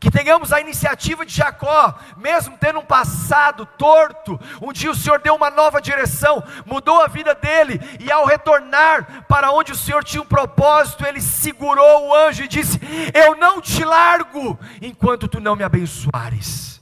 que 0.00 0.10
tenhamos 0.10 0.50
a 0.50 0.62
iniciativa 0.62 1.26
de 1.26 1.34
Jacó, 1.34 1.94
mesmo 2.16 2.56
tendo 2.56 2.78
um 2.78 2.84
passado 2.84 3.66
torto, 3.66 4.40
um 4.62 4.72
dia 4.72 4.90
o 4.90 4.94
Senhor 4.94 5.20
deu 5.20 5.34
uma 5.34 5.50
nova 5.50 5.78
direção, 5.78 6.42
mudou 6.64 7.02
a 7.02 7.06
vida 7.06 7.34
dele, 7.34 7.78
e 8.00 8.10
ao 8.10 8.24
retornar 8.24 9.26
para 9.28 9.52
onde 9.52 9.72
o 9.72 9.76
Senhor 9.76 10.02
tinha 10.02 10.22
um 10.22 10.26
propósito, 10.26 11.04
ele 11.04 11.20
segurou 11.20 12.08
o 12.08 12.14
anjo 12.14 12.42
e 12.42 12.48
disse: 12.48 12.80
Eu 13.12 13.36
não 13.36 13.60
te 13.60 13.84
largo 13.84 14.58
enquanto 14.80 15.28
tu 15.28 15.38
não 15.38 15.54
me 15.54 15.62
abençoares. 15.62 16.80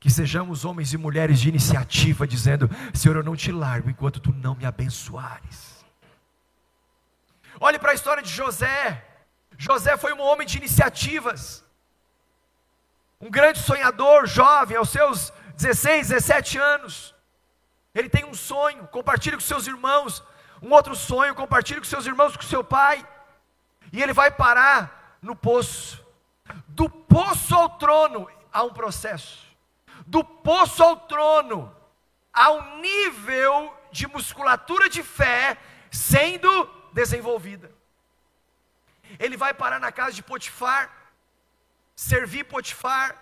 Que 0.00 0.10
sejamos 0.10 0.64
homens 0.64 0.92
e 0.92 0.98
mulheres 0.98 1.38
de 1.38 1.48
iniciativa, 1.48 2.26
dizendo: 2.26 2.68
Senhor, 2.92 3.16
eu 3.16 3.22
não 3.22 3.36
te 3.36 3.52
largo 3.52 3.88
enquanto 3.88 4.18
tu 4.18 4.32
não 4.32 4.56
me 4.56 4.66
abençoares. 4.66 5.84
Olhe 7.60 7.78
para 7.78 7.92
a 7.92 7.94
história 7.94 8.24
de 8.24 8.30
José. 8.30 9.04
José 9.56 9.96
foi 9.96 10.12
um 10.12 10.20
homem 10.20 10.44
de 10.44 10.58
iniciativas 10.58 11.62
um 13.20 13.30
grande 13.30 13.58
sonhador, 13.58 14.26
jovem, 14.26 14.76
aos 14.76 14.88
seus 14.88 15.32
16, 15.56 16.08
17 16.08 16.58
anos. 16.58 17.14
Ele 17.94 18.08
tem 18.08 18.24
um 18.24 18.32
sonho, 18.32 18.86
compartilha 18.88 19.36
com 19.36 19.42
seus 19.42 19.66
irmãos. 19.66 20.22
Um 20.62 20.72
outro 20.72 20.94
sonho, 20.94 21.34
compartilha 21.34 21.80
com 21.80 21.86
seus 21.86 22.06
irmãos, 22.06 22.36
com 22.36 22.42
seu 22.42 22.64
pai. 22.64 23.06
E 23.92 24.02
ele 24.02 24.12
vai 24.12 24.30
parar 24.30 25.18
no 25.20 25.36
poço. 25.36 26.04
Do 26.68 26.88
poço 26.88 27.54
ao 27.54 27.68
trono 27.70 28.28
há 28.52 28.62
um 28.62 28.72
processo. 28.72 29.46
Do 30.06 30.24
poço 30.24 30.82
ao 30.82 30.96
trono 30.96 31.74
há 32.32 32.50
um 32.52 32.80
nível 32.80 33.76
de 33.92 34.06
musculatura 34.06 34.88
de 34.88 35.02
fé 35.02 35.58
sendo 35.90 36.64
desenvolvida. 36.92 37.70
Ele 39.18 39.36
vai 39.36 39.52
parar 39.52 39.78
na 39.80 39.92
casa 39.92 40.12
de 40.12 40.22
Potifar 40.22 40.99
servir 42.00 42.44
Potifar, 42.44 43.14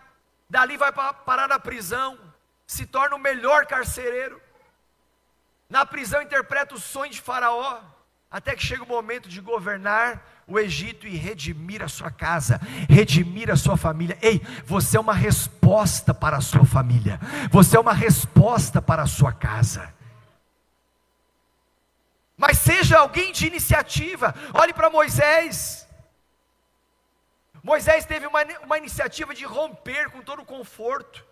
dali 0.49 0.77
vai 0.77 0.93
parar 0.93 1.49
na 1.49 1.59
prisão, 1.59 2.17
se 2.65 2.87
torna 2.87 3.17
o 3.17 3.19
melhor 3.19 3.67
carcereiro. 3.67 4.41
Na 5.69 5.85
prisão 5.85 6.23
interpreta 6.23 6.77
o 6.77 6.81
sonho 6.81 7.11
de 7.11 7.21
Faraó, 7.21 7.81
até 8.31 8.55
que 8.55 8.63
chega 8.63 8.85
o 8.85 8.89
momento 8.89 9.29
de 9.29 9.41
governar 9.41 10.25
o 10.47 10.61
Egito 10.61 11.09
e 11.09 11.17
redimir 11.17 11.83
a 11.83 11.89
sua 11.89 12.09
casa, 12.09 12.61
redimir 12.89 13.51
a 13.51 13.57
sua 13.57 13.77
família. 13.77 14.17
Ei, 14.23 14.41
você 14.65 14.97
é 14.97 15.01
uma 15.01 15.13
resposta 15.13 16.15
para 16.15 16.37
a 16.37 16.41
sua 16.41 16.65
família, 16.65 17.19
você 17.51 17.77
é 17.77 17.81
uma 17.81 17.93
resposta 17.93 18.81
para 18.81 19.03
a 19.03 19.09
sua 19.09 19.33
casa. 19.33 19.93
Mas 22.37 22.59
seja 22.59 22.99
alguém 22.99 23.33
de 23.33 23.45
iniciativa, 23.45 24.33
olhe 24.55 24.73
para 24.73 24.89
Moisés. 24.89 25.88
Moisés 27.69 28.07
teve 28.07 28.27
uma, 28.27 28.43
uma 28.63 28.79
iniciativa 28.79 29.35
de 29.35 29.45
romper 29.45 30.09
com 30.09 30.23
todo 30.23 30.41
o 30.41 30.47
conforto, 30.47 31.23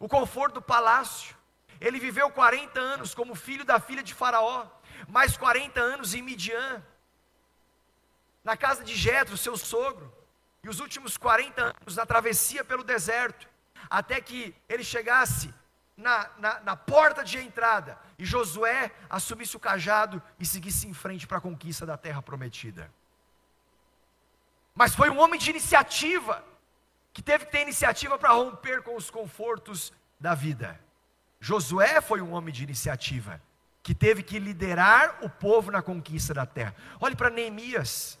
o 0.00 0.08
conforto 0.08 0.54
do 0.54 0.62
palácio. 0.62 1.36
Ele 1.80 2.00
viveu 2.00 2.28
40 2.28 2.80
anos 2.80 3.14
como 3.14 3.36
filho 3.36 3.64
da 3.64 3.78
filha 3.78 4.02
de 4.02 4.12
Faraó, 4.12 4.66
mais 5.06 5.36
40 5.36 5.80
anos 5.80 6.12
em 6.12 6.22
Midian, 6.22 6.82
na 8.42 8.56
casa 8.56 8.82
de 8.82 8.96
Jetro, 8.96 9.36
seu 9.36 9.56
sogro, 9.56 10.12
e 10.64 10.68
os 10.68 10.80
últimos 10.80 11.16
40 11.16 11.62
anos 11.62 11.94
na 11.94 12.04
travessia 12.04 12.64
pelo 12.64 12.82
deserto, 12.82 13.48
até 13.88 14.20
que 14.20 14.52
ele 14.68 14.82
chegasse 14.82 15.54
na, 15.96 16.30
na, 16.36 16.60
na, 16.62 16.76
porta 16.76 17.22
de 17.22 17.38
entrada 17.38 17.96
e 18.18 18.24
Josué 18.24 18.90
assumisse 19.08 19.56
o 19.56 19.60
cajado 19.60 20.20
e 20.36 20.44
seguisse 20.44 20.88
em 20.88 20.92
frente 20.92 21.28
para 21.28 21.38
a 21.38 21.40
conquista 21.40 21.86
da 21.86 21.96
terra 21.96 22.20
prometida. 22.20 22.90
Mas 24.74 24.94
foi 24.94 25.08
um 25.08 25.20
homem 25.20 25.38
de 25.38 25.50
iniciativa, 25.50 26.44
que 27.12 27.22
teve 27.22 27.46
que 27.46 27.52
ter 27.52 27.62
iniciativa 27.62 28.18
para 28.18 28.32
romper 28.32 28.82
com 28.82 28.96
os 28.96 29.08
confortos 29.10 29.92
da 30.18 30.34
vida. 30.34 30.80
Josué 31.38 32.00
foi 32.00 32.20
um 32.20 32.32
homem 32.32 32.52
de 32.52 32.64
iniciativa, 32.64 33.40
que 33.82 33.94
teve 33.94 34.22
que 34.22 34.38
liderar 34.38 35.18
o 35.22 35.30
povo 35.30 35.70
na 35.70 35.80
conquista 35.80 36.34
da 36.34 36.44
terra. 36.44 36.74
Olhe 36.98 37.14
para 37.14 37.30
Neemias. 37.30 38.18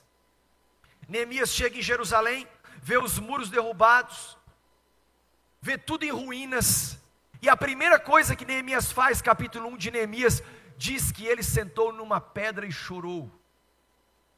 Neemias 1.08 1.50
chega 1.50 1.78
em 1.78 1.82
Jerusalém, 1.82 2.46
vê 2.80 2.98
os 2.98 3.18
muros 3.18 3.50
derrubados, 3.50 4.38
vê 5.60 5.76
tudo 5.76 6.04
em 6.04 6.10
ruínas, 6.10 6.98
e 7.42 7.48
a 7.48 7.56
primeira 7.56 7.98
coisa 7.98 8.36
que 8.36 8.44
Neemias 8.44 8.92
faz, 8.92 9.20
capítulo 9.20 9.68
1 9.70 9.76
de 9.76 9.90
Neemias, 9.90 10.42
diz 10.76 11.10
que 11.10 11.26
ele 11.26 11.42
sentou 11.42 11.92
numa 11.92 12.20
pedra 12.20 12.64
e 12.64 12.72
chorou. 12.72 13.30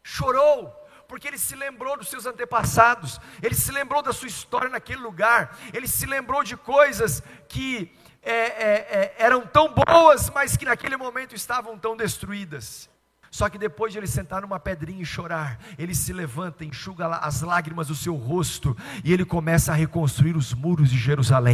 Chorou, 0.02 0.74
porque 1.08 1.28
ele 1.28 1.38
se 1.38 1.54
lembrou 1.54 1.96
dos 1.96 2.08
seus 2.08 2.26
antepassados, 2.26 3.20
ele 3.42 3.54
se 3.54 3.72
lembrou 3.72 4.02
da 4.02 4.12
sua 4.12 4.28
história 4.28 4.68
naquele 4.68 5.00
lugar, 5.00 5.58
ele 5.72 5.86
se 5.86 6.06
lembrou 6.06 6.42
de 6.42 6.56
coisas 6.56 7.22
que 7.48 7.92
é, 8.22 8.32
é, 8.32 8.74
é, 8.90 9.14
eram 9.18 9.46
tão 9.46 9.72
boas, 9.72 10.30
mas 10.30 10.56
que 10.56 10.64
naquele 10.64 10.96
momento 10.96 11.34
estavam 11.34 11.78
tão 11.78 11.96
destruídas. 11.96 12.88
Só 13.30 13.50
que 13.50 13.58
depois 13.58 13.92
de 13.92 13.98
ele 13.98 14.06
sentar 14.06 14.40
numa 14.40 14.58
pedrinha 14.58 15.02
e 15.02 15.04
chorar, 15.04 15.60
ele 15.78 15.94
se 15.94 16.10
levanta, 16.10 16.64
enxuga 16.64 17.06
as 17.16 17.42
lágrimas 17.42 17.88
do 17.88 17.94
seu 17.94 18.14
rosto 18.14 18.74
e 19.04 19.12
ele 19.12 19.26
começa 19.26 19.72
a 19.72 19.74
reconstruir 19.74 20.34
os 20.36 20.54
muros 20.54 20.90
de 20.90 20.98
Jerusalém. 20.98 21.44